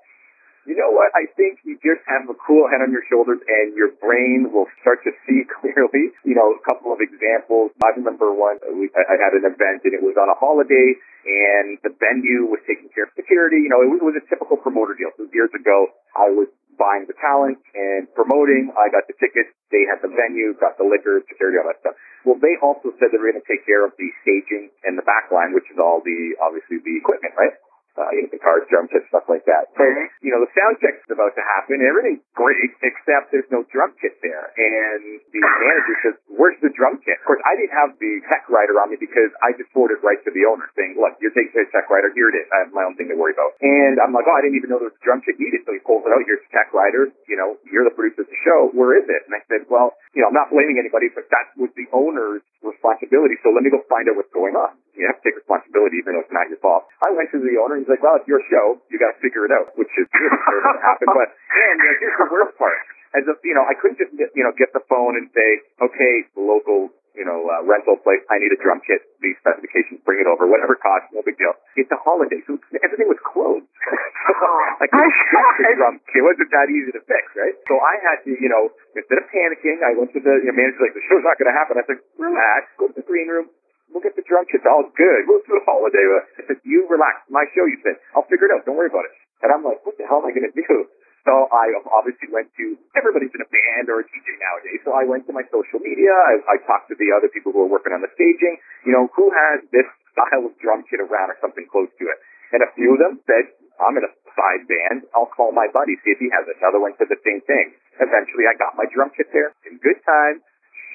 You 0.68 0.76
know 0.76 0.92
what? 0.92 1.16
I 1.16 1.32
think 1.40 1.64
you 1.64 1.80
just 1.80 2.04
have 2.12 2.28
a 2.28 2.36
cool 2.36 2.68
head 2.68 2.84
on 2.84 2.92
your 2.92 3.08
shoulders 3.08 3.40
and 3.40 3.72
your 3.72 3.96
brain 4.04 4.52
will 4.52 4.68
start 4.84 5.00
to 5.08 5.16
see 5.24 5.48
clearly. 5.64 6.12
You 6.28 6.36
know, 6.36 6.52
a 6.52 6.62
couple 6.68 6.92
of 6.92 7.00
examples. 7.00 7.72
I 7.80 7.96
remember 7.96 8.36
one, 8.36 8.60
we, 8.76 8.92
I 8.92 9.16
had 9.16 9.32
an 9.32 9.48
event 9.48 9.88
and 9.88 9.96
it 9.96 10.04
was 10.04 10.20
on 10.20 10.28
a 10.28 10.36
holiday 10.36 11.00
and 11.24 11.80
the 11.88 11.96
venue 11.96 12.52
was 12.52 12.60
taking 12.68 12.92
care 12.92 13.08
of 13.08 13.16
security. 13.16 13.64
You 13.64 13.72
know, 13.72 13.80
it 13.80 13.88
was, 13.88 14.04
it 14.04 14.08
was 14.12 14.20
a 14.20 14.26
typical 14.28 14.60
promoter 14.60 14.92
deal. 14.92 15.16
So 15.16 15.32
years 15.32 15.56
ago, 15.56 15.88
I 16.20 16.36
was 16.36 16.52
buying 16.76 17.08
the 17.08 17.16
talent 17.16 17.64
and 17.72 18.12
promoting. 18.12 18.76
I 18.76 18.92
got 18.92 19.08
the 19.08 19.16
tickets. 19.24 19.48
They 19.72 19.88
had 19.88 20.04
the 20.04 20.12
venue, 20.12 20.52
got 20.60 20.76
the 20.76 20.84
liquor, 20.84 21.24
security, 21.32 21.64
all 21.64 21.68
that 21.72 21.80
stuff. 21.80 21.96
Well, 22.28 22.40
they 22.44 22.60
also 22.60 22.92
said 23.00 23.16
they 23.16 23.20
were 23.20 23.32
going 23.32 23.40
to 23.40 23.50
take 23.50 23.64
care 23.64 23.88
of 23.88 23.96
the 23.96 24.12
staging 24.24 24.68
and 24.84 25.00
the 25.00 25.08
back 25.08 25.32
line, 25.32 25.56
which 25.56 25.68
is 25.72 25.80
all 25.80 26.04
the, 26.04 26.36
obviously 26.44 26.84
the 26.84 26.96
equipment, 27.00 27.36
right? 27.40 27.56
Uh, 27.98 28.06
you 28.14 28.22
know, 28.22 28.30
guitars, 28.30 28.62
drum 28.70 28.86
kits, 28.94 29.10
stuff 29.10 29.26
like 29.26 29.42
that. 29.50 29.74
So, 29.74 29.82
Mhm. 29.82 30.06
you 30.22 30.30
know, 30.30 30.46
the 30.46 30.52
sound 30.54 30.78
check's 30.78 31.02
is 31.02 31.10
about 31.18 31.34
to 31.34 31.42
happen, 31.42 31.82
and 31.82 31.90
everything's 31.90 32.22
great, 32.38 32.70
except 32.86 33.34
there's 33.34 33.50
no 33.50 33.66
drum 33.74 33.90
kit 33.98 34.22
there. 34.22 34.54
And 34.54 35.18
the 35.34 35.42
manager 35.42 35.98
says, 36.06 36.16
where's 36.30 36.60
the 36.62 36.70
drum 36.70 37.02
kit? 37.02 37.18
Of 37.18 37.26
course, 37.26 37.42
I 37.44 37.58
didn't 37.58 37.74
have 37.74 37.98
the 37.98 38.22
tech 38.30 38.46
rider 38.54 38.78
on 38.80 38.92
me 38.94 38.98
because 39.02 39.34
I 39.42 39.58
just 39.58 39.74
forwarded 39.74 40.04
right 40.06 40.22
to 40.24 40.30
the 40.30 40.46
owner 40.46 40.70
saying, 40.78 40.94
look, 40.94 41.18
you're 41.18 41.34
taking 41.34 41.58
the 41.58 41.66
tech 41.74 41.90
rider, 41.90 42.14
here 42.14 42.30
it 42.30 42.36
is. 42.38 42.46
I 42.54 42.70
have 42.70 42.72
my 42.72 42.86
own 42.86 42.94
thing 43.02 43.10
to 43.10 43.18
worry 43.18 43.34
about. 43.34 43.58
And 43.66 43.98
I'm 43.98 44.14
like, 44.14 44.30
oh, 44.30 44.38
I 44.38 44.42
didn't 44.46 44.62
even 44.62 44.70
know 44.70 44.78
there 44.78 44.94
was 44.94 45.02
a 45.02 45.04
drum 45.04 45.22
kit 45.26 45.40
needed. 45.42 45.66
So 45.66 45.74
he 45.74 45.80
pulls 45.82 46.06
it 46.06 46.14
out, 46.14 46.22
here's 46.22 46.46
the 46.46 46.54
tech 46.54 46.70
rider, 46.78 47.10
you 47.26 47.36
know, 47.36 47.58
you're 47.66 47.84
the 47.84 47.98
producer 47.98 48.22
of 48.22 48.30
the 48.30 48.38
show, 48.46 48.70
where 48.78 48.94
is 48.94 49.10
it? 49.10 49.26
And 49.26 49.34
I 49.34 49.42
said, 49.50 49.66
well, 49.74 49.98
you 50.14 50.22
know, 50.22 50.30
I'm 50.30 50.38
not 50.38 50.54
blaming 50.54 50.78
anybody, 50.78 51.10
but 51.10 51.26
that 51.34 51.50
was 51.58 51.74
the 51.74 51.90
owner's 51.98 52.46
responsibility. 52.62 53.42
So 53.42 53.50
let 53.50 53.64
me 53.66 53.74
go 53.74 53.82
find 53.90 54.06
out 54.06 54.22
what's 54.22 54.30
going 54.30 54.54
on. 54.54 54.77
You 54.98 55.06
have 55.06 55.22
to 55.22 55.24
take 55.24 55.38
responsibility 55.38 56.02
even 56.02 56.18
though 56.18 56.26
it's 56.26 56.34
not 56.34 56.50
your 56.50 56.58
fault. 56.60 56.90
I 57.06 57.14
went 57.14 57.30
to 57.32 57.40
the 57.40 57.56
owner 57.62 57.78
and 57.78 57.86
he's 57.86 57.92
like, 57.92 58.02
well, 58.02 58.18
it's 58.18 58.26
your 58.26 58.42
show. 58.50 58.82
You 58.90 58.98
got 58.98 59.14
to 59.14 59.20
figure 59.22 59.46
it 59.46 59.54
out, 59.54 59.78
which 59.78 59.94
is 59.94 60.10
sort 60.50 60.66
of 60.66 60.82
happened. 60.82 61.14
But, 61.14 61.30
and 61.32 61.76
you 61.78 61.88
know, 61.88 61.96
here's 62.02 62.18
the 62.18 62.30
worst 62.34 62.58
part. 62.58 62.82
As 63.16 63.24
a, 63.30 63.34
you 63.46 63.56
know, 63.56 63.64
I 63.64 63.78
couldn't 63.78 64.02
just, 64.02 64.12
you 64.18 64.44
know, 64.44 64.52
get 64.58 64.74
the 64.74 64.84
phone 64.90 65.16
and 65.16 65.30
say, 65.32 65.50
okay, 65.80 66.28
local, 66.36 66.92
you 67.18 67.26
know, 67.26 67.50
uh, 67.50 67.66
rental 67.66 67.98
place, 67.98 68.22
I 68.30 68.38
need 68.38 68.54
a 68.54 68.60
drum 68.62 68.78
kit, 68.86 69.02
these 69.26 69.34
specifications, 69.42 70.06
bring 70.06 70.22
it 70.22 70.30
over, 70.30 70.46
whatever 70.46 70.78
it 70.78 70.86
costs, 70.86 71.10
no 71.10 71.26
big 71.26 71.34
deal. 71.42 71.58
It's 71.74 71.90
a 71.90 71.98
holiday, 71.98 72.38
so 72.46 72.62
everything 72.86 73.10
was 73.10 73.18
closed. 73.26 73.66
so 73.66 74.46
I 74.84 74.86
couldn't 74.86 75.10
the 75.10 75.74
drum 75.82 75.98
kit. 76.06 76.22
It 76.22 76.26
wasn't 76.30 76.52
that 76.54 76.70
easy 76.70 76.94
to 76.94 77.02
fix, 77.10 77.26
right? 77.34 77.58
So 77.66 77.82
I 77.82 77.98
had 78.06 78.22
to, 78.30 78.32
you 78.38 78.50
know, 78.54 78.70
instead 78.94 79.18
of 79.18 79.26
panicking, 79.34 79.82
I 79.82 79.98
went 79.98 80.14
to 80.14 80.22
the 80.22 80.46
you 80.46 80.54
know, 80.54 80.58
manager, 80.62 80.78
like, 80.78 80.94
the 80.94 81.02
show's 81.10 81.26
not 81.26 81.42
going 81.42 81.50
to 81.50 81.58
happen. 81.58 81.82
I 81.82 81.86
said, 81.90 82.00
relax, 82.22 82.70
go 82.78 82.94
to 82.94 82.96
the 82.96 83.06
green 83.06 83.34
room, 83.34 83.50
We'll 83.98 84.06
get 84.06 84.14
the 84.14 84.30
drum 84.30 84.46
kits 84.46 84.62
all 84.70 84.86
good. 84.94 85.26
We'll 85.26 85.42
do 85.50 85.58
a 85.58 85.66
holiday. 85.66 86.06
I 86.06 86.46
uh, 86.46 86.54
said, 86.54 86.62
you 86.70 86.86
relax. 86.86 87.26
My 87.34 87.50
show, 87.58 87.66
you 87.66 87.82
said. 87.82 87.98
I'll 88.14 88.30
figure 88.30 88.46
it 88.46 88.54
out. 88.54 88.62
Don't 88.62 88.78
worry 88.78 88.94
about 88.94 89.10
it. 89.10 89.14
And 89.42 89.50
I'm 89.50 89.66
like, 89.66 89.82
what 89.82 89.98
the 89.98 90.06
hell 90.06 90.22
am 90.22 90.30
I 90.30 90.38
going 90.38 90.46
to 90.46 90.54
do? 90.54 90.86
So 91.28 91.44
I 91.52 91.76
obviously 91.92 92.32
went 92.32 92.48
to, 92.56 92.80
everybody's 92.96 93.36
in 93.36 93.44
a 93.44 93.50
band 93.52 93.92
or 93.92 94.00
a 94.00 94.06
DJ 94.08 94.40
nowadays. 94.40 94.80
So 94.88 94.96
I 94.96 95.04
went 95.04 95.28
to 95.28 95.36
my 95.36 95.44
social 95.52 95.76
media. 95.84 96.08
I, 96.08 96.56
I 96.56 96.56
talked 96.64 96.88
to 96.88 96.96
the 96.96 97.12
other 97.12 97.28
people 97.28 97.52
who 97.52 97.68
are 97.68 97.72
working 97.74 97.92
on 97.92 98.00
the 98.00 98.08
staging. 98.16 98.56
You 98.88 98.96
know, 98.96 99.12
who 99.12 99.28
has 99.36 99.60
this 99.76 99.84
style 100.16 100.48
of 100.48 100.56
drum 100.64 100.88
kit 100.88 101.04
around 101.04 101.36
or 101.36 101.38
something 101.44 101.68
close 101.68 101.92
to 102.00 102.06
it? 102.08 102.18
And 102.56 102.64
a 102.64 102.72
few 102.80 102.96
of 102.96 103.04
them 103.04 103.20
said, 103.28 103.44
I'm 103.76 104.00
in 104.00 104.08
a 104.08 104.14
side 104.40 104.72
band. 104.72 105.04
I'll 105.12 105.28
call 105.28 105.52
my 105.52 105.68
buddy, 105.76 106.00
see 106.08 106.16
if 106.16 106.20
he 106.24 106.32
has 106.32 106.48
it. 106.48 106.64
Another 106.64 106.80
one 106.80 106.96
said 106.96 107.12
the 107.12 107.20
same 107.28 107.44
thing. 107.44 107.76
Eventually 108.00 108.48
I 108.48 108.56
got 108.56 108.80
my 108.80 108.88
drum 108.88 109.12
kit 109.12 109.28
there 109.36 109.52
in 109.68 109.84
good 109.84 110.00
time, 110.08 110.40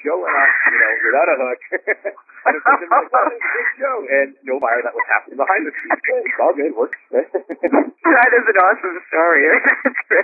showing 0.01 0.33
up, 0.33 0.49
you 0.65 0.79
know, 0.81 0.93
without 1.13 1.29
a 1.29 1.35
hook. 1.45 1.61
and 2.43 2.53
it 2.55 2.61
was 2.63 3.07
like, 3.11 3.39
show. 3.79 3.95
And 4.03 4.35
no 4.43 4.59
fire 4.59 4.81
that 4.83 4.93
was 4.93 5.05
happening 5.07 5.37
behind 5.39 5.63
the 5.67 5.73
scenes. 5.73 5.99
It's 6.27 6.39
all 6.43 6.53
good. 6.55 6.71
Works. 6.75 6.99
that 7.13 8.31
is 8.35 8.45
an 8.47 8.57
awesome 8.59 8.97
story. 9.09 9.43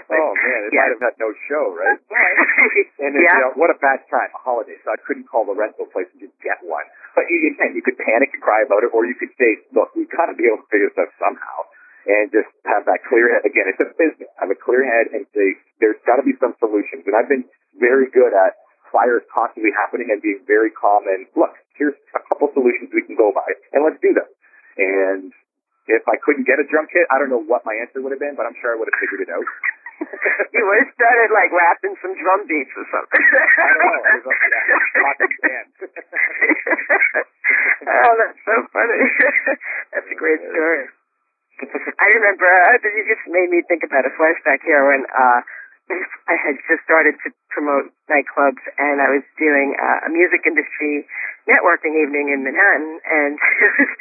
Oh 0.09 0.33
man, 0.35 0.59
it 0.67 0.73
Yeah. 0.73 0.89
might 0.89 0.93
have 0.97 1.03
had 1.13 1.15
no 1.21 1.29
show, 1.49 1.69
right? 1.73 1.97
And 2.99 3.13
it, 3.15 3.21
yeah. 3.23 3.39
you 3.39 3.41
know, 3.45 3.53
what 3.55 3.69
a 3.73 3.77
bad 3.79 4.03
time, 4.09 4.29
a 4.35 4.41
holiday. 4.41 4.75
So 4.83 4.91
I 4.91 4.97
couldn't 5.05 5.25
call 5.29 5.45
the 5.47 5.55
rental 5.55 5.85
place 5.89 6.09
and 6.13 6.19
just 6.21 6.35
get 6.43 6.59
one. 6.65 6.83
But 7.15 7.29
you, 7.31 7.39
again, 7.55 7.73
you 7.77 7.81
could 7.85 7.95
panic 7.97 8.33
and 8.35 8.41
cry 8.43 8.61
about 8.65 8.83
it, 8.83 8.91
or 8.91 9.05
you 9.05 9.15
could 9.15 9.31
say, 9.39 9.61
look, 9.73 9.93
we've 9.95 10.09
got 10.11 10.27
to 10.27 10.35
be 10.35 10.45
able 10.49 10.61
to 10.65 10.67
figure 10.69 10.89
this 10.91 10.97
out 10.99 11.13
somehow. 11.21 11.57
And 12.09 12.29
just 12.33 12.49
have 12.65 12.83
that 12.89 13.05
clear 13.07 13.29
head. 13.33 13.45
Again, 13.45 13.69
it's 13.71 13.79
a 13.81 13.89
business. 13.95 14.27
Have 14.41 14.49
a 14.51 14.57
clear 14.59 14.81
head 14.83 15.13
and 15.13 15.23
say, 15.33 15.55
there's 15.79 15.99
got 16.09 16.17
to 16.17 16.25
be 16.25 16.33
some 16.41 16.57
solutions. 16.59 17.05
And 17.05 17.13
I've 17.15 17.29
been 17.29 17.45
very 17.79 18.09
good 18.11 18.33
at 18.33 18.59
fires 18.89 19.21
constantly 19.29 19.69
happening 19.77 20.09
and 20.09 20.17
being 20.21 20.41
very 20.49 20.73
calm 20.73 21.05
and 21.05 21.29
look, 21.37 21.53
here's 21.79 21.95
a 22.13 22.21
couple 22.27 22.51
solutions 22.51 22.91
we 22.91 23.07
can 23.07 23.15
go 23.15 23.31
by 23.31 23.47
and 23.71 23.81
let's 23.87 23.97
do 24.03 24.11
them. 24.11 24.27
And 24.75 25.31
if 25.89 26.05
I 26.05 26.19
couldn't 26.21 26.45
get 26.45 26.59
a 26.61 26.67
drum 26.67 26.85
kit, 26.91 27.07
I 27.09 27.17
don't 27.17 27.31
know 27.33 27.41
what 27.41 27.65
my 27.65 27.73
answer 27.79 28.03
would 28.03 28.13
have 28.13 28.21
been, 28.21 28.35
but 28.35 28.45
I'm 28.45 28.53
sure 28.61 28.75
I 28.75 28.77
would 28.77 28.91
have 28.91 28.99
figured 29.01 29.25
it 29.25 29.31
out. 29.31 29.47
you 30.55 30.63
would 30.63 30.79
have 30.85 30.93
started 30.93 31.29
like 31.33 31.49
rapping 31.51 31.95
some 32.03 32.13
drum 32.19 32.45
beats 32.45 32.71
or 32.77 32.85
something. 32.93 33.19
I 33.57 33.67
don't 33.73 33.83
know. 33.83 34.03
I 34.03 34.11
was 34.19 34.25
like, 34.27 34.39
yeah, 34.39 34.75
band. 35.43 35.69
oh, 37.89 38.13
that's 38.19 38.39
so 38.45 38.55
funny. 38.69 39.01
that's 39.95 40.09
a 40.11 40.17
great 40.19 40.39
story. 40.45 40.87
I 41.59 42.07
remember, 42.15 42.47
uh, 42.47 42.79
you 42.79 43.03
just 43.03 43.27
made 43.27 43.51
me 43.51 43.59
think 43.67 43.83
about 43.83 44.07
a 44.07 44.13
flashback 44.15 44.63
here 44.63 44.79
when, 44.87 45.03
uh, 45.11 45.43
I 45.89 46.37
had 46.37 46.61
just 46.69 46.85
started 46.85 47.17
to 47.25 47.33
promote 47.49 47.89
nightclubs 48.05 48.61
and 48.77 49.01
I 49.01 49.09
was 49.09 49.25
doing 49.41 49.73
uh, 49.73 50.05
a 50.05 50.09
music 50.13 50.45
industry 50.45 51.09
networking 51.49 51.97
evening 51.97 52.29
in 52.29 52.45
Manhattan 52.45 53.01
and 53.01 53.33
it 53.65 53.73
was 53.81 53.91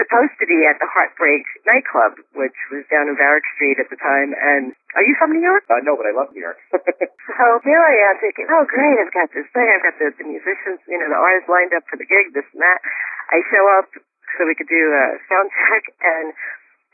supposed 0.00 0.32
to 0.40 0.46
be 0.48 0.64
at 0.64 0.80
the 0.80 0.88
Heartbreak 0.88 1.44
nightclub, 1.68 2.16
which 2.32 2.56
was 2.72 2.88
down 2.88 3.12
in 3.12 3.20
Varick 3.20 3.44
Street 3.60 3.76
at 3.76 3.92
the 3.92 4.00
time. 4.00 4.32
And 4.32 4.72
are 4.96 5.04
you 5.04 5.12
from 5.20 5.36
New 5.36 5.44
York? 5.44 5.68
Uh, 5.68 5.84
no, 5.84 6.00
but 6.00 6.08
I 6.08 6.16
love 6.16 6.32
New 6.32 6.40
York. 6.40 6.56
so 6.72 7.44
here 7.60 7.82
I 7.84 7.94
am 8.08 8.16
thinking, 8.24 8.48
oh 8.48 8.64
great, 8.64 8.96
I've 8.96 9.12
got 9.12 9.28
this 9.36 9.48
thing, 9.52 9.68
I've 9.68 9.84
got 9.84 10.00
the, 10.00 10.08
the 10.16 10.24
musicians, 10.24 10.80
you 10.88 10.96
know, 10.96 11.12
the 11.12 11.20
artists 11.20 11.52
lined 11.52 11.76
up 11.76 11.84
for 11.92 12.00
the 12.00 12.08
gig, 12.08 12.32
this 12.32 12.48
and 12.56 12.64
that. 12.64 12.80
I 13.28 13.44
show 13.52 13.64
up 13.76 13.92
so 14.40 14.48
we 14.48 14.56
could 14.56 14.72
do 14.72 14.84
a 14.88 15.20
sound 15.28 15.52
check 15.52 15.84
and 16.00 16.32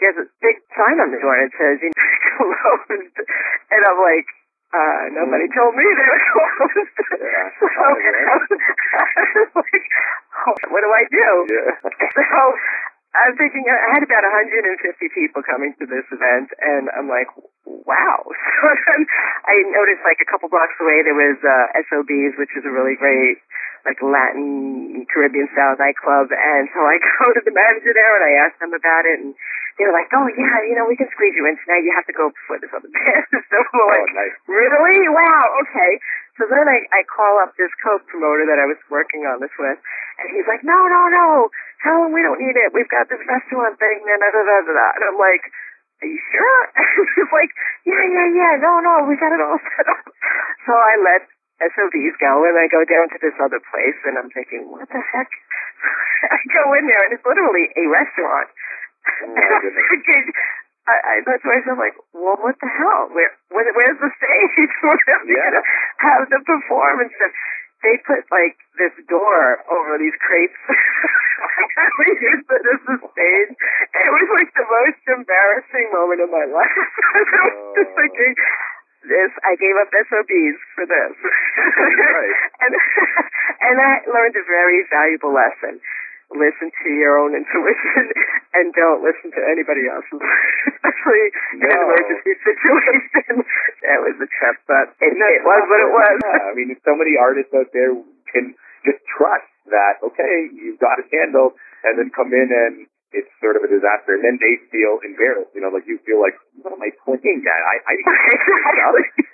there's 0.02 0.16
a 0.16 0.26
big 0.40 0.57
sign 0.75 0.99
on 0.99 1.12
the 1.12 1.21
door 1.21 1.37
and 1.37 1.52
it 1.52 1.54
says, 1.54 1.76
you 1.85 1.92
know, 1.95 2.50
closed. 2.59 3.16
And 3.71 3.80
I'm 3.85 4.00
like, 4.00 4.28
uh, 4.71 5.03
nobody 5.12 5.47
told 5.50 5.75
me 5.75 5.83
they 5.83 6.09
were 6.09 6.25
closed. 6.31 6.95
Yeah. 7.21 7.50
so 7.61 7.67
I 7.71 8.35
was 8.39 9.53
like, 9.55 9.87
oh, 10.47 10.57
what 10.73 10.81
do 10.81 10.89
I 10.89 11.05
do? 11.11 11.31
Yeah. 11.53 11.75
So 12.17 12.41
I'm 13.11 13.35
thinking 13.35 13.67
I 13.67 13.90
had 13.99 14.07
about 14.07 14.23
150 14.23 14.71
people 15.11 15.43
coming 15.43 15.75
to 15.83 15.85
this 15.87 16.07
event, 16.14 16.49
and 16.62 16.87
I'm 16.95 17.11
like, 17.11 17.26
wow. 17.67 18.23
So 18.61 18.69
then 18.87 19.02
I 19.49 19.57
noticed 19.73 20.05
like 20.05 20.21
a 20.21 20.29
couple 20.29 20.47
blocks 20.52 20.76
away 20.79 21.00
there 21.02 21.17
was 21.17 21.40
uh, 21.40 21.81
SOBs, 21.90 22.37
which 22.37 22.52
is 22.55 22.62
a 22.69 22.73
really 22.73 22.95
great 22.95 23.40
like 23.88 23.97
Latin 24.05 25.09
Caribbean 25.09 25.49
style 25.57 25.73
nightclub, 25.81 26.29
and 26.29 26.69
so 26.76 26.85
I 26.85 27.00
go 27.17 27.33
to 27.33 27.40
the 27.40 27.55
manager 27.57 27.97
there 27.97 28.12
and 28.21 28.25
I 28.29 28.33
ask 28.45 28.55
them 28.61 28.76
about 28.76 29.09
it, 29.09 29.25
and 29.25 29.33
they 29.81 29.88
were 29.88 29.97
like, 29.97 30.12
oh 30.12 30.29
yeah, 30.37 30.57
you 30.69 30.76
know, 30.76 30.85
we 30.85 31.00
can 31.00 31.09
squeeze 31.17 31.33
you 31.33 31.49
in 31.49 31.57
tonight. 31.64 31.88
You 31.88 31.97
have 31.97 32.05
to 32.05 32.17
go 32.17 32.29
before 32.29 32.61
this 32.61 32.69
other 32.76 32.93
band. 32.95 33.25
so 33.33 33.57
I'm 33.57 33.81
like, 33.88 34.12
Oh, 34.12 34.21
nice. 34.21 34.37
really? 34.45 35.09
Wow, 35.09 35.45
okay. 35.64 35.93
So 36.40 36.49
then 36.49 36.64
I, 36.64 36.80
I 36.88 37.04
call 37.04 37.37
up 37.44 37.52
this 37.61 37.68
co-promoter 37.85 38.49
that 38.49 38.56
I 38.56 38.64
was 38.64 38.80
working 38.88 39.28
on 39.28 39.44
this 39.44 39.52
with, 39.61 39.76
and 39.76 40.26
he's 40.32 40.49
like, 40.49 40.64
no, 40.64 40.73
no, 40.88 41.02
no, 41.12 41.52
tell 41.85 42.09
him 42.09 42.16
we 42.16 42.25
don't 42.25 42.40
need 42.40 42.56
it. 42.56 42.73
We've 42.73 42.88
got 42.88 43.12
this 43.12 43.20
restaurant 43.28 43.76
thing, 43.76 44.09
da 44.09 44.16
da 44.16 44.32
da 44.32 44.40
da 44.40 44.73
da. 44.73 44.88
And 44.97 45.04
I'm 45.12 45.20
like, 45.20 45.44
are 46.00 46.09
you 46.09 46.16
sure? 46.32 46.62
And 46.80 47.09
he's 47.12 47.28
like, 47.28 47.52
yeah, 47.85 48.04
yeah, 48.09 48.28
yeah, 48.32 48.52
no, 48.56 48.80
no, 48.80 49.04
we 49.04 49.20
got 49.20 49.37
it 49.37 49.44
all 49.44 49.61
set 49.61 49.85
up. 49.85 50.09
So 50.64 50.73
I 50.73 50.97
let 50.97 51.28
SOBs 51.61 52.16
go, 52.16 52.32
and 52.49 52.56
I 52.56 52.73
go 52.73 52.88
down 52.88 53.12
to 53.12 53.18
this 53.20 53.37
other 53.37 53.61
place, 53.61 54.00
and 54.09 54.16
I'm 54.16 54.32
thinking, 54.32 54.64
what 54.73 54.88
the 54.88 54.97
heck? 54.97 55.28
I 56.32 56.40
go 56.56 56.73
in 56.73 56.88
there, 56.88 57.04
and 57.04 57.12
it's 57.12 57.25
literally 57.25 57.68
a 57.76 57.85
restaurant. 57.85 58.49
Oh. 59.25 59.37
Thinking, 59.92 60.25
I, 60.88 60.96
I 60.96 61.14
thought 61.22 61.40
to 61.44 61.49
myself, 61.49 61.78
like, 61.78 61.96
well, 62.16 62.40
what 62.40 62.56
the 62.58 62.70
hell? 62.70 63.12
Where, 63.12 63.32
where 63.52 63.68
where's 63.76 64.00
the 64.00 64.10
stage? 64.16 64.70
Where 64.82 64.96
are 64.96 65.25
we 65.26 65.37
Yeah. 65.37 65.44
gonna 65.50 65.64
have 66.00 66.22
the 66.32 66.40
performance? 66.40 67.12
And 67.20 67.32
they 67.84 67.96
put 68.04 68.25
like 68.32 68.56
this 68.80 68.92
door 69.08 69.60
over 69.68 69.96
these 70.00 70.16
crates. 70.20 70.56
we 72.00 72.08
used 72.20 72.49
it 72.49 72.64
as 72.64 72.80
a 72.92 72.96
stage. 72.96 73.52
And 73.92 74.02
it 74.04 74.12
was 74.12 74.28
like 74.37 74.50
the 74.56 74.66
most 74.68 75.02
embarrassing 75.08 75.87
moment 75.92 76.20
of 76.25 76.30
my 76.32 76.44
life. 76.49 76.76
I 77.16 77.40
was 77.44 77.56
just 77.76 77.92
thinking, 77.96 78.32
oh. 78.37 79.08
this, 79.08 79.30
I 79.44 79.56
gave 79.56 79.76
up 79.80 79.88
SOBs 79.92 80.58
for 80.76 80.84
this. 80.84 81.14
Right. 82.10 82.37
and, 82.66 82.72
and 83.60 83.76
I 83.80 83.92
learned 84.08 84.37
a 84.37 84.44
very 84.44 84.84
valuable 84.90 85.32
lesson. 85.32 85.80
Listen 86.30 86.70
to 86.70 86.88
your 86.94 87.18
own 87.18 87.34
intuition 87.34 88.06
and 88.56 88.70
don't 88.78 89.02
listen 89.02 89.34
to 89.34 89.42
anybody 89.50 89.90
else's, 89.90 90.22
especially 90.70 91.25
in 91.58 91.66
an 91.66 91.75
No. 91.75 91.78
emergency 91.90 92.34
situation. 92.46 93.42
that 93.82 93.99
was 93.99 94.14
a 94.22 94.28
trip, 94.30 94.56
but 94.70 94.94
it, 95.02 95.10
No, 95.18 95.26
it 95.26 95.42
was 95.42 95.62
what 95.66 95.80
it 95.82 95.90
was. 95.90 96.14
Yeah, 96.22 96.50
I 96.50 96.52
mean, 96.54 96.70
so 96.87 96.94
many 96.94 97.18
artists 97.18 97.50
out 97.50 97.66
there 97.75 97.99
can 98.30 98.54
just 98.86 99.02
trust 99.10 99.50
that, 99.75 99.99
okay, 100.06 100.54
you've 100.54 100.78
got 100.78 101.02
it 101.02 101.10
handled, 101.10 101.58
and 101.82 101.99
then 101.99 102.14
come 102.14 102.30
in 102.30 102.47
and 102.47 102.86
it's 103.10 103.30
sort 103.43 103.58
of 103.58 103.66
a 103.66 103.71
disaster, 103.71 104.14
and 104.14 104.23
then 104.23 104.38
they 104.38 104.54
feel 104.71 105.02
embarrassed. 105.02 105.50
You 105.50 105.66
know, 105.66 105.75
like 105.75 105.82
you 105.90 105.99
feel 106.06 106.23
like, 106.23 106.38
what 106.62 106.71
am 106.78 106.78
I 106.78 106.95
playing 107.02 107.43
at? 107.43 107.62
I, 107.66 107.76
I 107.90 107.95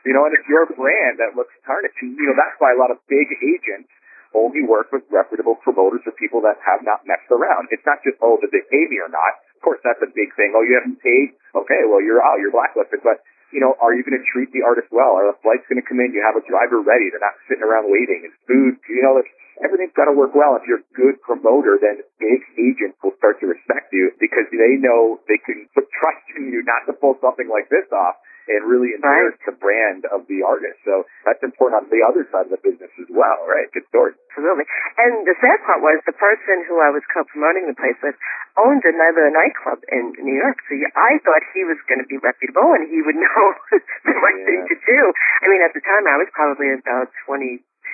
you 0.09 0.16
know, 0.16 0.24
and 0.24 0.32
it's 0.32 0.48
your 0.48 0.64
brand 0.64 1.20
that 1.20 1.37
looks 1.37 1.52
tarnished. 1.68 2.00
And, 2.00 2.16
you 2.16 2.24
know, 2.24 2.37
that's 2.40 2.56
why 2.56 2.72
a 2.72 2.78
lot 2.80 2.88
of 2.88 2.96
big 3.04 3.28
agents 3.44 3.92
only 4.37 4.61
work 4.62 4.92
with 4.92 5.09
reputable 5.09 5.57
promoters 5.64 6.05
or 6.05 6.12
people 6.20 6.44
that 6.44 6.61
have 6.61 6.85
not 6.85 7.09
messed 7.09 7.33
around. 7.33 7.72
It's 7.72 7.85
not 7.88 8.05
just, 8.05 8.20
oh, 8.20 8.37
did 8.37 8.53
they 8.53 8.62
pay 8.68 8.85
me 8.87 9.01
or 9.01 9.09
not? 9.09 9.33
Of 9.57 9.64
course, 9.64 9.81
that's 9.81 10.05
a 10.05 10.11
big 10.12 10.37
thing. 10.37 10.53
Oh, 10.53 10.61
you 10.61 10.77
haven't 10.77 11.01
paid? 11.01 11.33
Okay, 11.57 11.83
well, 11.88 12.05
you're 12.05 12.20
out. 12.20 12.38
You're 12.38 12.53
blacklisted. 12.53 13.01
But, 13.01 13.25
you 13.51 13.64
know, 13.64 13.72
are 13.81 13.96
you 13.96 14.05
going 14.05 14.20
to 14.20 14.27
treat 14.29 14.53
the 14.53 14.61
artist 14.61 14.92
well? 14.92 15.16
Are 15.16 15.33
the 15.33 15.38
flights 15.40 15.64
going 15.66 15.81
to 15.81 15.87
come 15.88 15.99
in? 16.05 16.12
You 16.12 16.20
have 16.20 16.37
a 16.37 16.44
driver 16.44 16.85
ready. 16.85 17.09
They're 17.09 17.25
not 17.25 17.40
sitting 17.49 17.64
around 17.64 17.88
waiting. 17.88 18.29
Is 18.29 18.37
food, 18.44 18.77
you 18.87 19.01
know, 19.01 19.16
there's, 19.16 19.33
everything's 19.64 19.96
got 19.96 20.12
to 20.12 20.14
work 20.14 20.37
well. 20.37 20.55
If 20.61 20.68
you're 20.68 20.85
a 20.85 20.92
good 20.92 21.16
promoter, 21.25 21.81
then 21.81 22.05
big 22.20 22.44
agents 22.61 23.01
will 23.01 23.16
start 23.16 23.40
to 23.40 23.49
respect 23.49 23.90
you 23.96 24.12
because 24.20 24.44
they 24.53 24.77
know 24.77 25.18
they 25.25 25.40
can 25.40 25.64
put 25.72 25.88
trust 25.88 26.22
in 26.37 26.53
you 26.53 26.61
not 26.68 26.85
to 26.87 26.92
pull 26.92 27.16
something 27.25 27.49
like 27.49 27.72
this 27.72 27.88
off 27.90 28.20
and 28.46 28.66
really 28.66 28.94
inherit 28.94 29.38
the 29.44 29.54
brand 29.54 30.06
of 30.11 30.26
the 30.30 30.42
artist. 30.46 30.78
So 30.87 31.04
that's 31.26 31.42
important 31.42 31.82
on 31.82 31.87
the 31.90 32.02
other 32.06 32.26
side 32.30 32.46
of 32.48 32.52
the 32.54 32.62
business 32.62 32.90
as 32.96 33.11
well, 33.11 33.42
right? 33.46 33.66
Good 33.74 33.87
story. 33.90 34.14
Absolutely. 34.30 34.66
And 35.00 35.24
the 35.26 35.37
sad 35.40 35.59
part 35.64 35.80
was 35.82 35.98
the 36.04 36.16
person 36.16 36.64
who 36.68 36.78
I 36.78 36.92
was 36.92 37.02
co-promoting 37.11 37.66
the 37.66 37.78
place 37.78 37.96
with 38.04 38.14
owned 38.61 38.85
another 38.85 39.32
nightclub 39.32 39.80
in 39.90 40.12
New 40.20 40.37
York. 40.37 40.61
So 40.68 40.76
I 40.76 41.18
thought 41.24 41.42
he 41.56 41.64
was 41.64 41.80
going 41.88 42.00
to 42.00 42.09
be 42.09 42.20
reputable 42.20 42.76
and 42.76 42.87
he 42.88 43.00
would 43.00 43.18
know 43.24 43.44
the 43.72 44.14
right 44.16 44.40
thing 44.44 44.62
to 44.68 44.76
do. 44.76 45.00
I 45.42 45.46
mean, 45.48 45.62
at 45.64 45.72
the 45.72 45.82
time 45.85 46.04
I 46.06 46.20
was 46.20 46.28
probably 46.32 46.72
about 46.72 47.09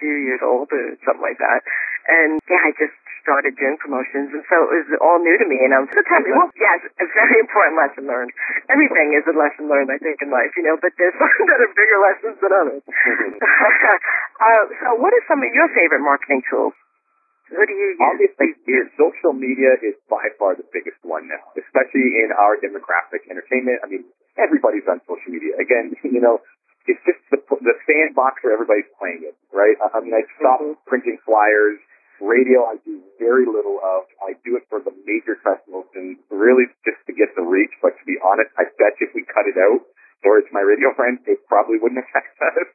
22 0.03 0.27
years 0.27 0.43
old 0.43 0.67
or 0.75 0.99
something 1.07 1.23
like 1.23 1.39
that. 1.39 1.63
And 2.11 2.43
yeah, 2.51 2.59
I 2.67 2.75
just 2.75 2.99
started 3.23 3.55
doing 3.55 3.79
promotions 3.79 4.35
and 4.35 4.43
so 4.51 4.67
it 4.75 4.83
was 4.83 4.99
all 4.99 5.23
new 5.23 5.39
to 5.39 5.47
me 5.47 5.63
and 5.63 5.71
I 5.71 5.87
was 5.87 5.91
so 5.95 6.03
happy. 6.11 6.35
Well, 6.35 6.51
yes, 6.59 6.83
a 6.99 7.07
very 7.07 7.39
important 7.39 7.79
lesson 7.79 8.11
learned. 8.11 8.35
Everything 8.67 9.15
is 9.15 9.23
a 9.31 9.35
lesson 9.39 9.71
learned, 9.71 9.95
I 9.95 10.03
think, 10.03 10.19
in 10.19 10.35
life, 10.35 10.51
you 10.59 10.67
know, 10.67 10.75
but 10.83 10.91
there's 10.99 11.15
some 11.23 11.31
that 11.31 11.63
are 11.63 11.73
bigger 11.79 11.99
lessons 12.03 12.37
than 12.43 12.51
others. 12.51 12.83
uh, 14.43 14.63
so 14.83 14.87
what 14.99 15.15
are 15.15 15.25
some 15.31 15.39
of 15.39 15.51
your 15.55 15.71
favorite 15.71 16.03
marketing 16.03 16.43
tools? 16.51 16.75
What 17.53 17.69
do 17.69 17.77
you 17.77 17.95
use? 17.95 18.01
Obviously, 18.01 18.49
your 18.65 18.89
social 18.97 19.37
media 19.37 19.77
is 19.85 19.93
by 20.09 20.25
far 20.41 20.57
the 20.57 20.65
biggest 20.73 20.97
one 21.05 21.29
now, 21.29 21.43
especially 21.53 22.25
in 22.25 22.33
our 22.33 22.57
demographic 22.57 23.29
entertainment. 23.29 23.85
I 23.85 23.93
mean, 23.93 24.09
everybody's 24.41 24.89
on 24.89 25.05
social 25.05 25.29
media. 25.29 25.53
Again, 25.61 25.93
you 26.03 26.23
know, 26.23 26.41
it's 26.87 27.03
just 27.07 27.21
the, 27.31 27.39
the 27.39 27.75
sandbox 27.87 28.43
where 28.43 28.53
everybody's 28.55 28.91
playing 28.99 29.23
it, 29.27 29.37
right? 29.53 29.77
I, 29.79 29.99
I 29.99 30.01
mean, 30.01 30.15
I 30.15 30.23
stopped 30.39 30.63
Mhm. 30.63 30.77
printing 30.87 31.19
flyers. 31.25 31.79
Radio, 32.23 32.63
I 32.63 32.77
do 32.87 33.03
very 33.19 33.47
little 33.47 33.83
of. 33.83 34.07
I 34.23 34.39
do 34.47 34.55
it 34.55 34.63
for 34.71 34.79
the 34.79 34.95
major 35.03 35.35
festivals 35.43 35.87
and 35.99 36.15
really 36.31 36.71
just 36.87 37.03
to 37.07 37.13
get 37.13 37.35
the 37.35 37.43
reach. 37.43 37.75
But 37.83 37.99
to 37.99 38.05
be 38.07 38.15
honest, 38.23 38.51
I 38.55 38.71
bet 38.79 38.95
if 39.03 39.11
we 39.13 39.25
cut 39.27 39.51
it 39.51 39.59
out, 39.59 39.83
or 40.25 40.41
to 40.41 40.51
my 40.55 40.63
radio 40.63 40.95
friends, 40.95 41.21
it 41.27 41.43
probably 41.47 41.79
wouldn't 41.83 42.03
affect 42.05 42.35
us. 42.41 42.69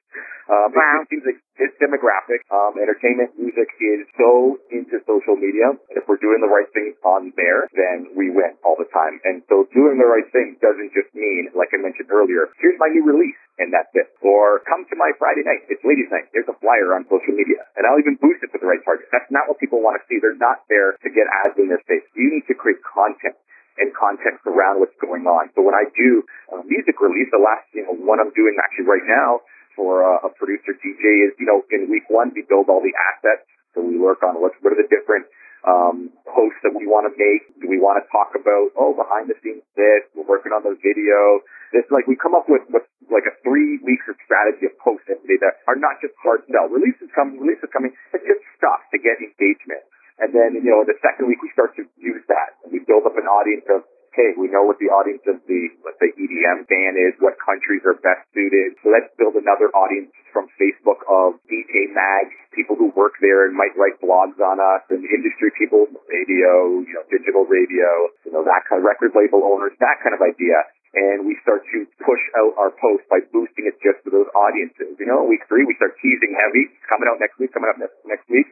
Um, 0.47 0.71
Wow. 0.71 1.03
It 1.03 1.11
seems 1.11 1.25
like 1.27 1.39
this 1.59 1.73
demographic, 1.81 2.39
um, 2.47 2.79
entertainment, 2.79 3.35
music 3.35 3.67
is 3.83 4.07
so 4.15 4.55
into 4.71 4.99
social 5.03 5.35
media. 5.35 5.75
If 5.91 6.07
we're 6.07 6.21
doing 6.23 6.39
the 6.39 6.47
right 6.47 6.67
things 6.71 6.95
on 7.03 7.35
there, 7.35 7.67
then 7.75 8.15
we 8.15 8.31
win 8.31 8.55
all 8.63 8.79
the 8.79 8.87
time. 8.95 9.19
And 9.27 9.43
so 9.51 9.67
doing 9.75 9.99
the 9.99 10.07
right 10.07 10.27
thing 10.31 10.55
doesn't 10.63 10.95
just 10.95 11.11
mean, 11.11 11.51
like 11.51 11.75
I 11.75 11.79
mentioned 11.83 12.07
earlier, 12.11 12.47
here's 12.63 12.79
my 12.79 12.87
new 12.87 13.03
release 13.03 13.35
and 13.57 13.73
that's 13.73 13.89
it. 13.97 14.07
Or 14.21 14.61
come 14.69 14.85
to 14.87 14.95
my 14.95 15.11
Friday 15.17 15.43
night. 15.43 15.65
It's 15.67 15.83
ladies 15.83 16.07
night. 16.13 16.29
There's 16.31 16.47
a 16.47 16.57
flyer 16.61 16.93
on 16.93 17.09
social 17.09 17.33
media. 17.33 17.65
And 17.75 17.83
I'll 17.83 17.99
even 17.99 18.15
boost 18.21 18.45
it 18.45 18.53
to 18.53 18.59
the 18.61 18.69
right 18.69 18.81
target. 18.85 19.09
That's 19.11 19.29
not 19.33 19.49
what 19.49 19.57
people 19.59 19.81
want 19.81 19.97
to 19.99 20.03
see. 20.07 20.21
They're 20.21 20.37
not 20.37 20.63
there 20.69 20.95
to 21.01 21.09
get 21.09 21.25
ads 21.43 21.57
in 21.57 21.67
their 21.67 21.81
face. 21.89 22.05
You 22.15 22.31
need 22.31 22.45
to 22.47 22.55
create 22.55 22.79
content 22.85 23.35
and 23.77 23.93
context 23.93 24.43
around 24.45 24.81
what's 24.81 24.95
going 25.01 25.25
on. 25.25 25.49
So 25.53 25.61
when 25.61 25.77
I 25.77 25.85
do 25.93 26.25
a 26.53 26.63
music 26.65 26.97
release, 27.01 27.29
the 27.29 27.41
last, 27.41 27.65
you 27.73 27.85
know, 27.85 27.93
one 27.93 28.19
I'm 28.19 28.33
doing 28.33 28.57
actually 28.57 28.89
right 28.89 29.05
now 29.05 29.45
for 29.77 30.01
uh, 30.01 30.27
a 30.27 30.29
producer 30.33 30.73
DJ 30.77 31.29
is, 31.29 31.37
you 31.37 31.45
know, 31.45 31.61
in 31.69 31.85
week 31.87 32.09
one, 32.09 32.33
we 32.33 32.41
build 32.49 32.67
all 32.67 32.81
the 32.81 32.93
assets. 33.13 33.45
So 33.77 33.85
we 33.85 34.01
work 34.01 34.25
on 34.25 34.41
what, 34.41 34.57
what 34.65 34.73
are 34.73 34.81
the 34.81 34.89
different 34.89 35.29
um, 35.65 36.09
posts 36.25 36.57
that 36.65 36.73
we 36.73 36.89
want 36.89 37.05
to 37.05 37.13
make. 37.13 37.45
Do 37.61 37.69
we 37.69 37.77
want 37.77 38.01
to 38.01 38.05
talk 38.09 38.33
about, 38.33 38.73
oh, 38.73 38.97
behind 38.97 39.29
the 39.29 39.37
scenes 39.45 39.61
this, 39.77 40.01
we're 40.17 40.25
working 40.25 40.49
on 40.49 40.65
the 40.65 40.73
video. 40.81 41.45
This, 41.69 41.85
like, 41.93 42.09
we 42.09 42.17
come 42.17 42.33
up 42.33 42.49
with, 42.49 42.65
with 42.73 42.87
like 43.13 43.29
a 43.29 43.35
three 43.45 43.77
weeks 43.85 44.03
of 44.09 44.17
strategy 44.25 44.65
of 44.65 44.73
posts 44.81 45.05
every 45.07 45.37
day 45.37 45.39
that 45.45 45.61
are 45.69 45.77
not 45.77 46.01
just 46.01 46.17
hard 46.23 46.41
sell. 46.49 46.67
Releases 46.67 47.11
coming, 47.13 47.37
releases 47.37 47.69
coming. 47.69 47.93
It's 48.15 48.25
just 48.25 48.41
stuff 48.57 48.81
to 48.91 48.97
get 48.97 49.21
engagement. 49.21 49.85
And 50.17 50.33
then, 50.33 50.57
you 50.57 50.69
know, 50.69 50.81
in 50.81 50.89
the 50.89 50.97
second 51.01 51.29
week 51.29 51.41
we 51.41 51.49
start 51.53 51.77
to 51.77 51.85
use 51.97 52.23
that 52.27 52.57
and 52.65 52.73
we 52.73 52.81
build 52.85 53.05
up 53.05 53.17
an 53.17 53.29
audience 53.29 53.65
of 53.69 53.85
hey, 54.17 54.33
we 54.33 54.49
know 54.49 54.65
what 54.65 54.81
the 54.81 54.89
audience 54.89 55.21
of 55.29 55.37
the, 55.45 55.69
let's 55.85 56.01
say, 56.01 56.09
EDM 56.17 56.65
fan 56.65 56.97
is, 56.97 57.13
what 57.21 57.37
countries 57.37 57.85
are 57.85 57.93
best 58.01 58.25
suited. 58.33 58.73
So 58.81 58.89
let's 58.89 59.13
build 59.13 59.37
another 59.37 59.69
audience 59.77 60.09
from 60.33 60.49
Facebook 60.57 61.05
of 61.05 61.37
DJ 61.45 61.93
Mag, 61.93 62.33
people 62.49 62.73
who 62.73 62.89
work 62.97 63.13
there 63.21 63.45
and 63.45 63.53
might 63.53 63.77
write 63.77 64.01
blogs 64.01 64.41
on 64.41 64.57
us, 64.57 64.81
and 64.89 65.05
industry 65.05 65.53
people, 65.53 65.85
radio, 66.09 66.81
you 66.81 66.97
know, 66.97 67.05
digital 67.13 67.45
radio, 67.45 68.09
you 68.25 68.33
know, 68.33 68.41
that 68.41 68.65
kind 68.65 68.81
of 68.81 68.89
record 68.89 69.13
label 69.13 69.45
owners, 69.45 69.77
that 69.77 70.01
kind 70.01 70.17
of 70.17 70.21
idea 70.25 70.65
and 70.97 71.27
we 71.29 71.37
start 71.45 71.61
to 71.69 71.85
push 72.01 72.23
out 72.41 72.57
our 72.57 72.73
post 72.73 73.05
by 73.11 73.21
boosting 73.29 73.69
it 73.69 73.77
just 73.85 74.01
to 74.01 74.09
those 74.09 74.25
audiences. 74.33 74.97
You 74.97 75.05
know, 75.05 75.21
week 75.29 75.45
three, 75.45 75.61
we 75.61 75.77
start 75.77 75.93
teasing 76.01 76.33
heavy, 76.33 76.73
coming 76.89 77.05
out 77.05 77.21
next 77.21 77.37
week, 77.37 77.53
coming 77.53 77.69
up 77.69 77.77
next, 77.77 77.93
next 78.07 78.25
week, 78.31 78.47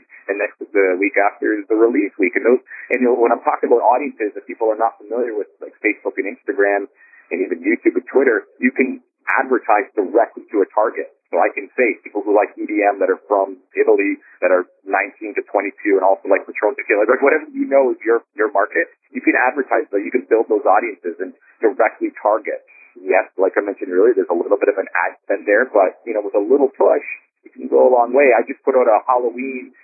the 0.75 0.99
week 0.99 1.15
after 1.15 1.55
is 1.55 1.63
the 1.71 1.79
release 1.79 2.11
week. 2.19 2.35
And 2.35 2.43
those, 2.43 2.61
and 2.91 2.99
you 2.99 3.07
know, 3.07 3.15
when 3.15 3.31
I'm 3.31 3.41
talking 3.47 3.71
about 3.71 3.79
audiences 3.79 4.35
that 4.35 4.43
people 4.43 4.67
are 4.67 4.77
not 4.77 4.99
familiar 4.99 5.31
with, 5.31 5.47
like 5.63 5.73
Facebook 5.79 6.19
and 6.19 6.27
Instagram, 6.27 6.91
and 7.31 7.41
even 7.41 7.63
YouTube 7.63 7.97
and 7.97 8.05
Twitter, 8.05 8.45
you 8.61 8.69
can 8.69 9.01
advertise 9.41 9.89
directly 9.97 10.45
to 10.53 10.61
a 10.61 10.67
target. 10.69 11.09
So 11.33 11.41
I 11.41 11.49
can 11.49 11.67
say 11.73 11.97
people 12.05 12.21
who 12.21 12.37
like 12.37 12.53
EDM 12.53 13.01
that 13.01 13.09
are 13.09 13.19
from 13.25 13.57
Italy 13.73 14.21
that 14.45 14.53
are 14.53 14.69
19 14.85 15.33
to 15.35 15.41
22 15.41 15.97
and 15.97 16.05
also 16.05 16.29
like 16.29 16.45
Patron 16.45 16.77
tequila, 16.77 17.09
like 17.09 17.23
whatever 17.25 17.49
you 17.49 17.65
know 17.65 17.89
is 17.89 17.99
your, 18.05 18.21
your 18.37 18.53
market, 18.53 18.93
you 19.09 19.25
can 19.25 19.33
advertise 19.33 19.89
that 19.89 20.05
you 20.05 20.13
can 20.13 20.29
build 20.29 20.45
those 20.47 20.63
audiences 20.63 21.17
and 21.17 21.33
directly 21.57 22.13
target. 22.21 22.61
Yes, 22.95 23.27
like 23.35 23.57
I 23.57 23.65
mentioned 23.65 23.91
earlier, 23.91 24.15
there's 24.15 24.31
a 24.31 24.37
little 24.37 24.55
bit 24.61 24.71
of 24.71 24.77
an 24.79 24.87
ad 24.95 25.19
spend 25.25 25.43
there, 25.49 25.67
but 25.67 25.99
you 26.05 26.13
know, 26.15 26.23
with 26.23 26.37
a 26.37 26.43
little 26.45 26.71
push, 26.71 27.03
you 27.43 27.51
can 27.51 27.67
go 27.67 27.83
a 27.83 27.91
long 27.91 28.15
way. 28.15 28.31
I 28.31 28.45
just 28.47 28.63
put 28.63 28.77
out 28.77 28.87
a 28.87 29.03
Halloween 29.03 29.75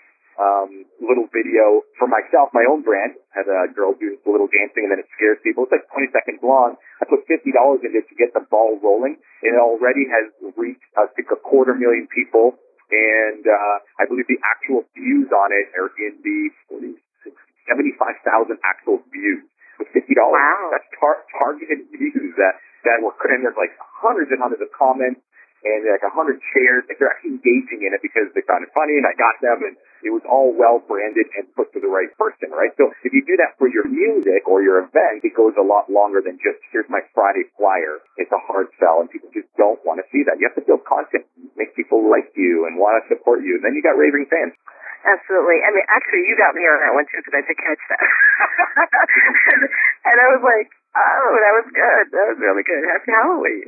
um, 0.42 0.90
little 0.98 1.30
video 1.30 1.86
for 2.02 2.10
myself, 2.10 2.50
my 2.50 2.66
own 2.66 2.82
brand. 2.82 3.14
Had 3.30 3.46
a 3.46 3.70
girl 3.70 3.94
doing 3.94 4.18
a 4.18 4.30
little 4.30 4.50
dancing 4.50 4.90
and 4.90 4.92
then 4.92 5.00
it 5.00 5.10
scares 5.14 5.38
people. 5.46 5.70
It's 5.70 5.78
like 5.78 5.86
20 5.94 6.10
seconds 6.10 6.42
long. 6.42 6.82
I 6.98 7.06
put 7.06 7.30
$50 7.30 7.46
in 7.86 7.94
it 7.94 8.10
to 8.10 8.16
get 8.18 8.34
the 8.34 8.42
ball 8.50 8.82
rolling 8.82 9.22
and 9.46 9.52
it 9.54 9.62
already 9.62 10.10
has 10.10 10.34
reached, 10.58 10.90
I 10.98 11.06
think, 11.14 11.30
a 11.30 11.38
quarter 11.38 11.78
million 11.78 12.10
people. 12.10 12.58
And, 12.90 13.46
uh, 13.46 13.78
I 14.02 14.10
believe 14.10 14.28
the 14.28 14.42
actual 14.42 14.84
views 14.98 15.30
on 15.32 15.54
it 15.54 15.72
are 15.78 15.94
in 15.96 16.20
the 16.26 16.40
46, 16.68 17.38
75,000 17.70 18.58
actual 18.66 19.00
views 19.14 19.46
with 19.80 19.94
$50. 19.94 20.12
Wow. 20.18 20.74
That's 20.74 20.90
tar- 20.98 21.24
targeted 21.38 21.88
views 21.94 22.34
that, 22.36 22.60
that 22.90 23.00
were, 23.00 23.14
and 23.30 23.46
there's 23.46 23.56
like 23.56 23.78
hundreds 23.80 24.34
and 24.34 24.42
hundreds 24.42 24.66
of 24.66 24.74
comments 24.74 25.22
and 25.64 25.86
like 25.86 26.04
a 26.04 26.12
hundred 26.12 26.42
shares. 26.52 26.84
Like 26.90 26.98
they're 26.98 27.14
actually 27.14 27.38
engaging 27.38 27.86
in 27.86 27.94
it 27.94 28.02
because 28.02 28.28
they 28.34 28.44
found 28.44 28.66
it 28.66 28.74
funny 28.74 28.98
and 28.98 29.06
I 29.06 29.14
got 29.16 29.40
them 29.40 29.62
and 29.64 29.78
it 30.04 30.14
was 30.14 30.26
all 30.26 30.54
well 30.54 30.82
branded 30.84 31.30
and 31.38 31.48
put 31.56 31.72
to 31.74 31.80
the 31.80 31.90
right 31.90 32.10
person, 32.18 32.52
right? 32.52 32.74
So 32.78 32.92
if 33.06 33.14
you 33.14 33.24
do 33.26 33.38
that 33.42 33.58
for 33.58 33.70
your 33.70 33.88
music 33.88 34.50
or 34.50 34.62
your 34.62 34.86
event, 34.86 35.24
it 35.24 35.34
goes 35.38 35.54
a 35.58 35.66
lot 35.66 35.90
longer 35.90 36.22
than 36.22 36.38
just 36.42 36.62
here's 36.74 36.90
my 36.90 37.02
Friday 37.14 37.46
flyer. 37.58 38.02
It's 38.18 38.32
a 38.32 38.42
hard 38.46 38.70
sell 38.78 39.02
and 39.02 39.10
people 39.10 39.30
just 39.34 39.50
don't 39.56 39.80
want 39.86 40.02
to 40.02 40.06
see 40.10 40.26
that. 40.26 40.42
You 40.42 40.50
have 40.50 40.58
to 40.58 40.66
build 40.66 40.86
content, 40.86 41.26
make 41.58 41.76
people 41.76 42.02
like 42.10 42.34
you 42.34 42.66
and 42.66 42.78
want 42.78 43.02
to 43.02 43.04
support 43.12 43.46
you. 43.46 43.60
And 43.60 43.64
then 43.66 43.74
you 43.78 43.82
got 43.82 43.98
raving 43.98 44.26
fans. 44.30 44.54
Absolutely. 45.02 45.66
I 45.66 45.74
mean, 45.74 45.86
actually, 45.90 46.30
you 46.30 46.38
got 46.38 46.54
me 46.54 46.62
on 46.62 46.78
that 46.78 46.94
one 46.94 47.10
too 47.10 47.18
because 47.26 47.34
I 47.34 47.42
did 47.42 47.58
catch 47.58 47.82
that, 47.90 48.06
and 50.14 50.18
I 50.22 50.28
was 50.38 50.46
like, 50.46 50.70
"Oh, 50.96 51.32
that 51.40 51.54
was 51.64 51.68
good. 51.72 52.04
That 52.12 52.26
was 52.36 52.38
really 52.40 52.64
good. 52.64 52.82
Happy 52.86 53.12
Halloween!" 53.12 53.66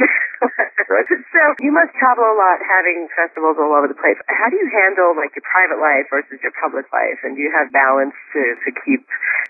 right. 0.89 1.07
So 1.33 1.41
you 1.65 1.73
must 1.73 1.91
travel 1.97 2.23
a 2.23 2.36
lot, 2.38 2.62
having 2.62 3.09
festivals 3.17 3.57
all 3.57 3.73
over 3.73 3.89
the 3.89 3.97
place. 3.97 4.15
How 4.29 4.47
do 4.47 4.55
you 4.55 4.69
handle 4.69 5.17
like 5.17 5.33
your 5.33 5.43
private 5.43 5.81
life 5.81 6.07
versus 6.13 6.39
your 6.45 6.53
public 6.62 6.86
life, 6.93 7.19
and 7.25 7.36
do 7.36 7.41
you 7.41 7.51
have 7.51 7.73
balance 7.73 8.15
to 8.38 8.41
to 8.63 8.69
keep 8.86 9.01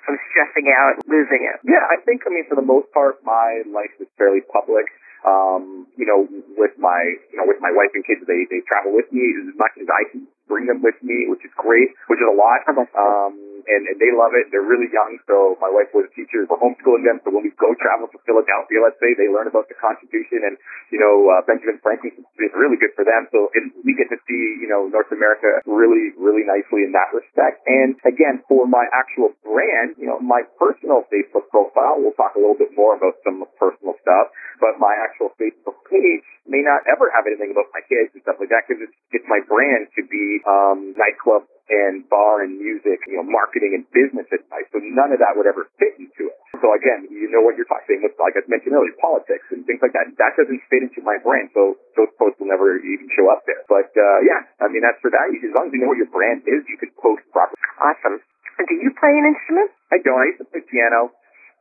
from 0.06 0.20
stressing 0.32 0.68
out, 0.72 1.00
losing 1.08 1.48
it? 1.48 1.60
Yeah, 1.64 1.84
I 1.88 2.00
think, 2.04 2.24
I 2.28 2.30
mean, 2.30 2.46
for 2.48 2.56
the 2.56 2.66
most 2.66 2.92
part, 2.92 3.24
my 3.24 3.64
life 3.72 3.92
is 4.00 4.08
fairly 4.20 4.44
public. 4.52 4.88
Um, 5.24 5.88
you 5.96 6.04
know, 6.04 6.28
with 6.60 6.76
my, 6.76 7.00
you 7.32 7.40
know, 7.40 7.48
with 7.48 7.64
my 7.64 7.72
wife 7.72 7.96
and 7.96 8.04
kids, 8.04 8.20
they, 8.28 8.44
they 8.52 8.60
travel 8.68 8.92
with 8.92 9.08
me 9.16 9.24
as 9.40 9.56
much 9.56 9.72
as 9.80 9.88
I 9.88 10.04
can 10.12 10.28
bring 10.52 10.68
them 10.68 10.84
with 10.84 11.00
me, 11.00 11.32
which 11.32 11.48
is 11.48 11.54
great, 11.56 11.96
which 12.12 12.20
is 12.20 12.28
a 12.28 12.36
lot. 12.36 12.68
Um, 12.68 13.40
and, 13.68 13.82
and 13.88 13.98
they 13.98 14.12
love 14.14 14.36
it. 14.36 14.52
They're 14.52 14.66
really 14.66 14.90
young. 14.92 15.20
So 15.28 15.58
my 15.60 15.70
wife 15.70 15.92
was 15.96 16.08
a 16.08 16.14
teacher. 16.14 16.44
We're 16.46 16.60
homeschooling 16.60 17.08
them. 17.08 17.24
So 17.24 17.32
when 17.32 17.48
we 17.48 17.52
go 17.56 17.72
travel 17.80 18.12
to 18.12 18.20
Philadelphia, 18.28 18.78
let's 18.84 19.00
say, 19.00 19.16
they 19.16 19.30
learn 19.32 19.48
about 19.48 19.68
the 19.72 19.78
Constitution 19.78 20.44
and, 20.44 20.56
you 20.92 21.00
know, 21.00 21.28
uh, 21.32 21.42
Benjamin 21.48 21.80
Franklin 21.80 22.14
is 22.18 22.54
really 22.54 22.78
good 22.78 22.94
for 22.94 23.04
them. 23.08 23.28
So 23.32 23.50
it, 23.56 23.64
we 23.84 23.96
get 23.96 24.12
to 24.12 24.20
see, 24.28 24.44
you 24.60 24.70
know, 24.70 24.88
North 24.92 25.10
America 25.12 25.64
really, 25.66 26.14
really 26.20 26.44
nicely 26.44 26.86
in 26.86 26.92
that 26.94 27.12
respect. 27.16 27.64
And 27.66 27.96
again, 28.04 28.44
for 28.48 28.68
my 28.68 28.86
actual 28.92 29.34
brand, 29.44 29.96
you 29.98 30.08
know, 30.08 30.20
my 30.20 30.44
personal 30.60 31.08
Facebook 31.10 31.50
profile, 31.50 32.00
we'll 32.00 32.18
talk 32.18 32.36
a 32.36 32.42
little 32.42 32.58
bit 32.58 32.76
more 32.76 32.96
about 32.96 33.20
some 33.24 33.44
personal 33.60 33.96
stuff, 34.02 34.32
but 34.60 34.78
my 34.80 34.94
actual 35.00 35.32
Facebook 35.40 35.80
page 35.90 36.26
may 36.48 36.60
not 36.60 36.84
ever 36.92 37.08
have 37.16 37.24
anything 37.24 37.56
about 37.56 37.72
my 37.72 37.80
kids 37.88 38.12
and 38.12 38.22
stuff 38.24 38.36
like 38.40 38.52
that 38.52 38.68
because 38.68 38.84
it's, 38.84 38.98
it's 39.16 39.28
my 39.32 39.40
brand 39.48 39.88
to 39.96 40.04
be 40.04 40.44
um, 40.44 40.92
nightclub 41.00 41.48
and 41.72 42.04
bar 42.12 42.44
and 42.44 42.60
music, 42.60 43.00
you 43.08 43.16
know, 43.16 43.24
marketing 43.28 43.72
and 43.80 43.84
business 43.96 44.28
advice. 44.36 44.68
So 44.76 44.84
none 44.84 45.16
of 45.16 45.20
that 45.24 45.34
would 45.40 45.48
ever 45.48 45.72
fit 45.80 45.96
into 45.96 46.28
it. 46.28 46.36
So 46.60 46.72
again, 46.76 47.08
you 47.08 47.32
know 47.32 47.40
what 47.40 47.56
you're 47.56 47.68
talking 47.68 48.04
with, 48.04 48.16
like 48.20 48.36
I 48.36 48.44
mentioned 48.52 48.76
earlier, 48.76 48.96
politics 49.00 49.48
and 49.52 49.64
things 49.64 49.80
like 49.80 49.96
that. 49.96 50.12
That 50.20 50.36
doesn't 50.36 50.60
fit 50.68 50.84
into 50.84 51.00
my 51.04 51.16
brand. 51.24 51.52
So 51.56 51.80
those 51.96 52.12
posts 52.20 52.40
will 52.40 52.52
never 52.52 52.76
even 52.80 53.08
show 53.16 53.32
up 53.32 53.44
there. 53.48 53.64
But 53.72 53.92
uh, 53.96 54.20
yeah, 54.28 54.44
I 54.60 54.68
mean, 54.68 54.84
that's 54.84 55.00
for 55.00 55.12
that. 55.12 55.32
As 55.32 55.54
long 55.56 55.68
as 55.68 55.74
you 55.76 55.80
know 55.84 55.92
what 55.92 56.00
your 56.00 56.12
brand 56.12 56.44
is, 56.44 56.64
you 56.68 56.76
can 56.80 56.92
post 57.00 57.24
properly. 57.32 57.60
Awesome. 57.80 58.20
Do 58.60 58.76
you 58.80 58.92
play 59.00 59.12
an 59.12 59.26
instrument? 59.34 59.72
I 59.92 59.98
don't. 60.04 60.20
I 60.20 60.30
used 60.36 60.40
to 60.44 60.48
play 60.48 60.62
piano, 60.68 61.12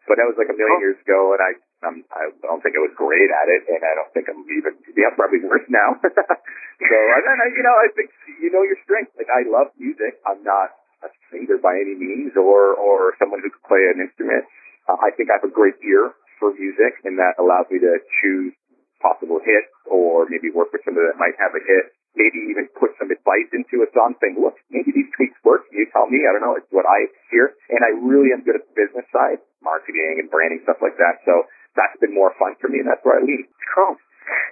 but 0.07 0.19
that 0.21 0.27
was 0.29 0.37
like 0.39 0.51
a 0.53 0.57
million 0.59 0.77
Oh. 0.79 0.85
years 0.87 0.99
ago, 1.03 1.35
and 1.35 1.41
I 1.41 1.51
um, 1.83 2.07
I 2.15 2.31
don't 2.47 2.63
think 2.63 2.79
I 2.79 2.83
was 2.83 2.95
great 2.95 3.31
at 3.31 3.47
it, 3.51 3.67
and 3.67 3.83
I 3.83 3.93
don't 3.99 4.11
think 4.15 4.31
I'm 4.31 4.43
even 4.47 4.79
yeah 4.95 5.11
probably 5.19 5.43
worse 5.43 5.67
now. 5.67 5.99
so 6.03 6.97
and 7.19 7.23
then 7.27 7.39
I, 7.43 7.47
you 7.51 7.63
know 7.63 7.75
I 7.75 7.89
think 7.95 8.15
you 8.39 8.51
know 8.55 8.63
your 8.63 8.79
strengths. 8.87 9.15
Like 9.19 9.31
I 9.31 9.43
love 9.51 9.75
music. 9.75 10.23
I'm 10.23 10.43
not 10.47 10.79
a 11.03 11.11
singer 11.31 11.59
by 11.59 11.75
any 11.75 11.99
means, 11.99 12.39
or 12.39 12.79
or 12.79 13.19
someone 13.19 13.43
who 13.43 13.51
could 13.51 13.67
play 13.67 13.83
an 13.91 13.99
instrument. 13.99 14.47
Uh, 14.87 14.99
I 15.03 15.11
think 15.15 15.31
I 15.31 15.43
have 15.43 15.47
a 15.47 15.53
great 15.53 15.79
ear 15.83 16.15
for 16.39 16.55
music, 16.55 17.03
and 17.03 17.19
that 17.19 17.39
allows 17.39 17.67
me 17.71 17.83
to 17.83 17.99
choose 18.23 18.55
possible 19.03 19.43
hits, 19.43 19.75
or 19.91 20.31
maybe 20.31 20.55
work 20.55 20.71
with 20.71 20.87
somebody 20.87 21.11
that 21.11 21.19
might 21.19 21.35
have 21.43 21.55
a 21.59 21.63
hit. 21.63 21.91
Maybe 22.15 22.45
even 22.53 22.69
put 22.77 22.93
some 23.01 23.09
advice 23.09 23.51
into 23.57 23.83
a 23.83 23.89
song, 23.91 24.15
saying, 24.23 24.39
"Look, 24.39 24.55
maybe 24.71 24.95
these 24.95 25.11
tweaks 25.19 25.39
work." 25.43 25.67
You 25.75 25.91
tell 25.91 26.07
me. 26.07 26.23
I 26.29 26.31
don't 26.31 26.45
know. 26.47 26.55
It's 26.55 26.71
what 26.71 26.87
I 26.87 27.11
hear, 27.35 27.57
and 27.73 27.83
I 27.83 27.91
really 27.99 28.31
am 28.31 28.47
good 28.47 28.55
at 28.55 28.63
the 28.69 28.75
business 28.79 29.09
side, 29.11 29.43
marketing 29.65 30.23
and 30.23 30.31
branding 30.31 30.61
stuff 30.63 30.79
like 30.79 30.95
that. 31.01 31.25
So 31.25 31.49
that's 31.77 31.97
been 32.01 32.15
more 32.15 32.33
fun 32.39 32.57
for 32.61 32.69
me, 32.69 32.81
and 32.81 32.89
that's 32.89 33.03
where 33.05 33.19
I 33.19 33.23
lead. 33.25 33.49
Cool. 33.75 33.97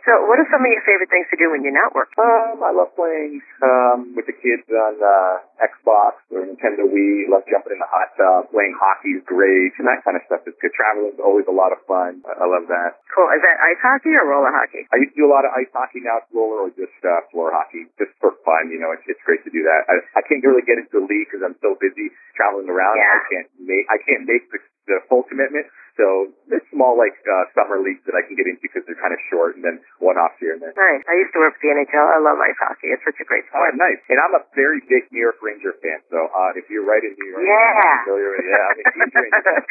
So, 0.04 0.26
what 0.26 0.40
are 0.40 0.48
some 0.50 0.64
of 0.64 0.70
your 0.70 0.82
favorite 0.82 1.12
things 1.12 1.28
to 1.30 1.38
do 1.38 1.52
when 1.52 1.62
you're 1.62 1.76
not 1.76 1.94
working? 1.94 2.18
Um, 2.18 2.58
I 2.58 2.72
love 2.74 2.90
playing 2.98 3.40
um, 3.62 4.12
with 4.16 4.26
the 4.26 4.34
kids 4.34 4.66
on 4.66 4.94
uh, 4.98 5.34
Xbox 5.60 6.24
or 6.32 6.42
Nintendo 6.48 6.88
Wii. 6.88 7.28
Love 7.28 7.44
jumping 7.46 7.76
in 7.76 7.80
the 7.80 7.86
hot 7.90 8.10
tub. 8.16 8.48
Playing 8.50 8.74
hockey 8.80 9.20
is 9.20 9.22
great, 9.28 9.76
and 9.78 9.84
that 9.86 10.00
kind 10.02 10.16
of 10.16 10.24
stuff 10.26 10.42
is 10.48 10.56
good. 10.58 10.72
Traveling 10.74 11.12
is 11.14 11.20
always 11.20 11.44
a 11.46 11.54
lot 11.54 11.70
of 11.70 11.78
fun. 11.84 12.24
I, 12.24 12.42
I 12.42 12.46
love 12.48 12.66
that. 12.72 12.98
Cool. 13.12 13.28
Is 13.36 13.42
that 13.44 13.56
ice 13.60 13.80
hockey 13.84 14.12
or 14.16 14.24
roller 14.26 14.50
hockey? 14.52 14.88
I 14.90 14.96
used 14.98 15.12
to 15.14 15.20
do 15.22 15.26
a 15.28 15.32
lot 15.32 15.44
of 15.44 15.52
ice 15.54 15.70
hockey. 15.70 16.00
Now 16.00 16.18
it's 16.24 16.30
roller 16.32 16.66
or 16.66 16.70
just 16.74 16.96
uh, 17.04 17.20
floor 17.30 17.52
hockey, 17.52 17.86
just 18.00 18.12
for 18.18 18.34
fun. 18.42 18.72
You 18.72 18.80
know, 18.80 18.90
it's, 18.96 19.04
it's 19.06 19.22
great 19.28 19.44
to 19.44 19.52
do 19.52 19.60
that. 19.62 19.80
I, 19.92 20.00
I 20.18 20.22
can't 20.26 20.40
really 20.42 20.64
get 20.64 20.80
into 20.80 20.90
the 21.00 21.04
league 21.04 21.28
because 21.28 21.44
I'm 21.44 21.56
so 21.60 21.76
busy 21.76 22.08
traveling 22.34 22.66
around. 22.72 22.96
Yeah. 22.96 23.12
I 23.12 23.20
can't 23.28 23.48
make 23.60 23.84
I 23.92 23.98
can't 24.02 24.24
make 24.24 24.44
the, 24.50 24.58
the 24.88 24.96
full 25.12 25.22
commitment. 25.28 25.68
So 25.98 26.32
there's 26.48 26.64
small 26.72 26.96
like 26.96 27.12
uh, 27.28 27.44
summer 27.52 27.76
leagues 27.76 28.00
that 28.08 28.16
I 28.16 28.24
can 28.24 28.32
get 28.32 28.48
into 28.48 28.62
because 28.64 28.86
they're 28.88 28.96
kind 28.96 29.12
of 29.12 29.20
short, 29.28 29.58
and 29.58 29.60
then 29.60 29.82
one 30.00 30.16
off 30.16 30.32
here 30.40 30.56
and 30.56 30.62
there. 30.62 30.72
Nice. 30.72 31.04
I 31.04 31.14
used 31.20 31.34
to 31.36 31.40
work 31.44 31.58
for 31.60 31.62
the 31.66 31.76
NHL. 31.76 32.06
I 32.08 32.22
love 32.24 32.40
ice 32.40 32.56
hockey. 32.56 32.88
It's 32.94 33.04
such 33.04 33.20
a 33.20 33.26
great 33.28 33.44
Oh, 33.52 33.60
sport. 33.60 33.76
nice. 33.76 34.00
And 34.08 34.16
I'm 34.16 34.32
a 34.32 34.40
very 34.56 34.80
big 34.88 35.10
New 35.12 35.20
York 35.20 35.42
Ranger 35.50 35.74
fan. 35.82 35.98
So 36.14 36.30
uh, 36.30 36.54
if 36.54 36.70
you're 36.70 36.86
right 36.86 37.02
in 37.02 37.12
New 37.18 37.28
York, 37.34 37.42
Yeah. 37.42 37.58
I'm 37.58 38.06
familiar 38.06 38.30
with, 38.38 38.46
yeah, 38.46 38.70
I'm 38.70 38.78
a 38.78 38.84
huge 38.94 39.14
Ranger 39.18 39.42
fan. 39.42 39.62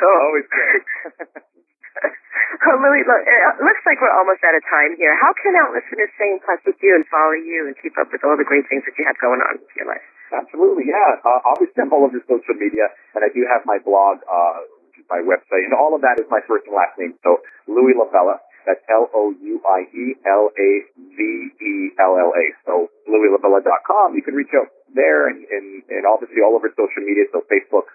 cool. 0.00 0.16
Always 0.24 0.46
great. 0.48 0.84
Well, 2.60 2.76
Louie, 2.82 3.02
look, 3.08 3.22
it 3.24 3.64
looks 3.64 3.82
like 3.88 3.98
we're 4.04 4.12
almost 4.14 4.44
out 4.44 4.52
of 4.54 4.62
time 4.68 4.92
here. 5.00 5.16
How 5.16 5.32
can 5.32 5.56
our 5.56 5.72
listeners 5.72 6.12
stay 6.14 6.28
in 6.28 6.40
touch 6.44 6.60
with 6.68 6.76
you 6.84 6.92
and 6.94 7.02
follow 7.08 7.32
you 7.32 7.66
and 7.66 7.74
keep 7.80 7.96
up 7.96 8.12
with 8.12 8.20
all 8.22 8.36
the 8.36 8.44
great 8.46 8.68
things 8.68 8.84
that 8.84 8.94
you 9.00 9.04
have 9.08 9.16
going 9.18 9.40
on 9.40 9.58
in 9.58 9.64
your 9.74 9.88
life? 9.88 10.04
Absolutely, 10.30 10.86
yeah. 10.92 11.18
Uh, 11.24 11.40
obviously, 11.50 11.80
I'm 11.82 11.90
all 11.94 12.04
over 12.04 12.20
social 12.28 12.56
media, 12.60 12.92
and 13.16 13.24
I 13.24 13.30
do 13.32 13.42
have 13.48 13.64
my 13.64 13.80
blog, 13.80 14.20
uh, 14.28 14.60
which 14.86 15.00
is 15.02 15.06
my 15.08 15.24
website, 15.24 15.66
and 15.66 15.74
all 15.74 15.96
of 15.96 16.04
that 16.04 16.20
is 16.20 16.28
my 16.30 16.44
first 16.46 16.68
and 16.68 16.76
last 16.76 16.94
name. 17.00 17.16
So 17.24 17.40
Louie 17.66 17.96
LaVella. 17.96 18.38
That's 18.66 18.82
L 18.88 19.08
O 19.14 19.32
U 19.32 19.54
I 19.64 19.88
E 19.92 20.16
L 20.26 20.50
A 20.52 20.70
V 20.96 21.18
E 21.20 21.74
L 21.98 22.14
L 22.18 22.32
A. 22.34 22.44
So 22.66 22.88
LouieLaVella.com. 23.08 24.14
You 24.14 24.22
can 24.22 24.34
reach 24.34 24.52
out 24.56 24.68
there, 24.94 25.28
and, 25.28 25.44
and, 25.48 25.82
and 25.88 26.02
obviously 26.06 26.42
all 26.44 26.54
over 26.54 26.68
social 26.74 27.02
media. 27.02 27.24
So 27.32 27.42
Facebook 27.46 27.88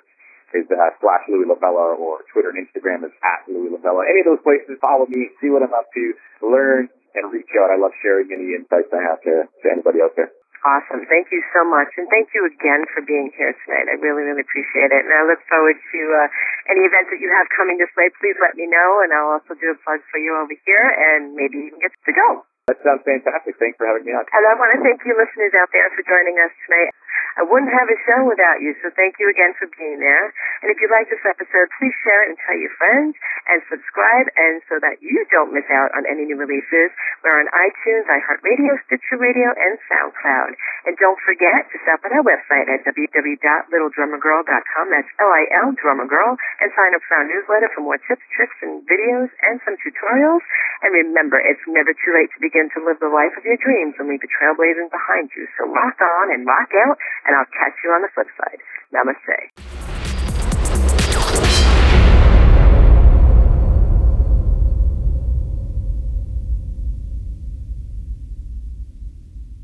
is 0.56 0.66
uh, 0.72 0.92
slash 1.04 1.28
Louie 1.28 1.44
or 1.50 2.24
Twitter 2.32 2.54
and 2.56 2.64
Instagram 2.64 3.04
is 3.04 3.12
at 3.20 3.44
Louie 3.52 3.74
LaVella. 3.76 4.08
Any 4.08 4.24
of 4.24 4.28
those 4.32 4.44
places, 4.46 4.80
follow 4.80 5.04
me, 5.10 5.28
see 5.44 5.52
what 5.52 5.66
I'm 5.66 5.76
up 5.76 5.92
to, 5.92 6.04
learn, 6.40 6.88
and 7.16 7.24
reach 7.32 7.52
out. 7.60 7.72
I 7.72 7.78
love 7.80 7.92
sharing 8.00 8.32
any 8.32 8.56
insights 8.56 8.88
I 8.96 9.04
have 9.04 9.20
to, 9.28 9.48
to 9.52 9.66
anybody 9.68 10.00
out 10.00 10.16
there. 10.16 10.32
Awesome. 10.66 11.06
Thank 11.06 11.30
you 11.30 11.46
so 11.54 11.62
much. 11.62 11.94
And 11.94 12.10
thank 12.10 12.34
you 12.34 12.42
again 12.50 12.90
for 12.90 13.06
being 13.06 13.30
here 13.38 13.54
tonight. 13.54 13.86
I 13.86 14.02
really, 14.02 14.26
really 14.26 14.42
appreciate 14.42 14.90
it. 14.90 15.02
And 15.06 15.14
I 15.14 15.22
look 15.30 15.38
forward 15.46 15.78
to 15.78 16.00
uh, 16.10 16.26
any 16.74 16.90
events 16.90 17.14
that 17.14 17.22
you 17.22 17.30
have 17.30 17.46
coming 17.54 17.78
this 17.78 17.94
way. 17.94 18.10
Please 18.18 18.34
let 18.42 18.58
me 18.58 18.66
know. 18.66 19.06
And 19.06 19.14
I'll 19.14 19.38
also 19.38 19.54
do 19.54 19.70
a 19.70 19.78
plug 19.86 20.02
for 20.10 20.18
you 20.18 20.34
over 20.34 20.58
here 20.66 20.86
and 20.90 21.38
maybe 21.38 21.70
even 21.70 21.78
get 21.78 21.94
to 21.94 22.14
go. 22.18 22.50
That 22.66 22.82
sounds 22.82 23.06
fantastic. 23.06 23.62
Thanks 23.62 23.78
for 23.78 23.86
having 23.86 24.10
me 24.10 24.18
on. 24.18 24.26
And 24.26 24.42
I 24.42 24.58
want 24.58 24.74
to 24.74 24.82
thank 24.82 25.06
you 25.06 25.14
listeners 25.14 25.54
out 25.54 25.70
there 25.70 25.86
for 25.94 26.02
joining 26.02 26.34
us 26.42 26.50
tonight. 26.66 26.90
I 27.36 27.44
wouldn't 27.44 27.74
have 27.74 27.90
a 27.90 27.98
show 28.06 28.24
without 28.26 28.62
you, 28.62 28.76
so 28.80 28.90
thank 28.94 29.18
you 29.18 29.30
again 29.30 29.54
for 29.58 29.68
being 29.76 30.00
there. 30.00 30.32
And 30.62 30.72
if 30.72 30.80
you 30.80 30.88
like 30.88 31.10
this 31.10 31.26
episode, 31.26 31.68
please 31.78 31.94
share 32.06 32.24
it 32.26 32.30
and 32.34 32.40
tell 32.40 32.58
your 32.58 32.72
friends 32.78 33.18
and 33.50 33.62
subscribe 33.70 34.30
and 34.38 34.62
so 34.70 34.80
that 34.82 35.02
you 35.02 35.26
don't 35.34 35.54
miss 35.54 35.68
out 35.70 35.92
on 35.98 36.06
any 36.06 36.26
new 36.26 36.38
releases. 36.38 36.92
We're 37.26 37.40
on 37.42 37.50
iTunes, 37.52 38.06
iHeartRadio, 38.08 38.78
Stitcher 38.88 39.18
Radio, 39.18 39.50
and 39.54 39.78
SoundCloud. 39.90 40.56
And 40.86 40.98
don't 41.02 41.20
forget 41.26 41.66
to 41.74 41.78
stop 41.82 42.06
at 42.06 42.14
our 42.14 42.22
website 42.22 42.70
at 42.70 42.86
www.lildrummergirl.com. 42.86 44.86
That's 44.94 45.10
L-I-L 45.20 45.74
Drummer 45.82 46.06
Girl 46.06 46.38
and 46.62 46.72
sign 46.74 46.94
up 46.96 47.02
for 47.10 47.18
our 47.18 47.26
newsletter 47.28 47.70
for 47.74 47.82
more 47.82 47.98
tips, 48.06 48.22
tricks, 48.34 48.56
and 48.62 48.86
videos 48.86 49.30
and 49.42 49.60
some 49.66 49.76
tutorials. 49.82 50.42
And 50.86 50.94
remember, 50.94 51.42
it's 51.42 51.66
never 51.68 51.94
too 51.94 52.14
late 52.14 52.30
to 52.36 52.42
begin 52.42 52.70
to 52.78 52.86
live 52.86 53.00
the 53.02 53.10
life 53.10 53.34
of 53.38 53.46
your 53.46 53.58
dreams 53.58 53.96
and 53.98 54.08
leave 54.10 54.22
the 54.22 54.28
trailblazing 54.30 54.92
behind 54.92 55.32
you. 55.34 55.48
So 55.58 55.66
rock 55.72 55.98
on 55.98 56.32
and 56.34 56.46
rock 56.46 56.70
out 56.86 57.00
and 57.24 57.36
I'll 57.36 57.52
catch 57.56 57.80
you 57.84 57.92
on 57.92 58.02
the 58.04 58.12
flip 58.14 58.28
side. 58.36 58.60
Namaste. 58.92 59.95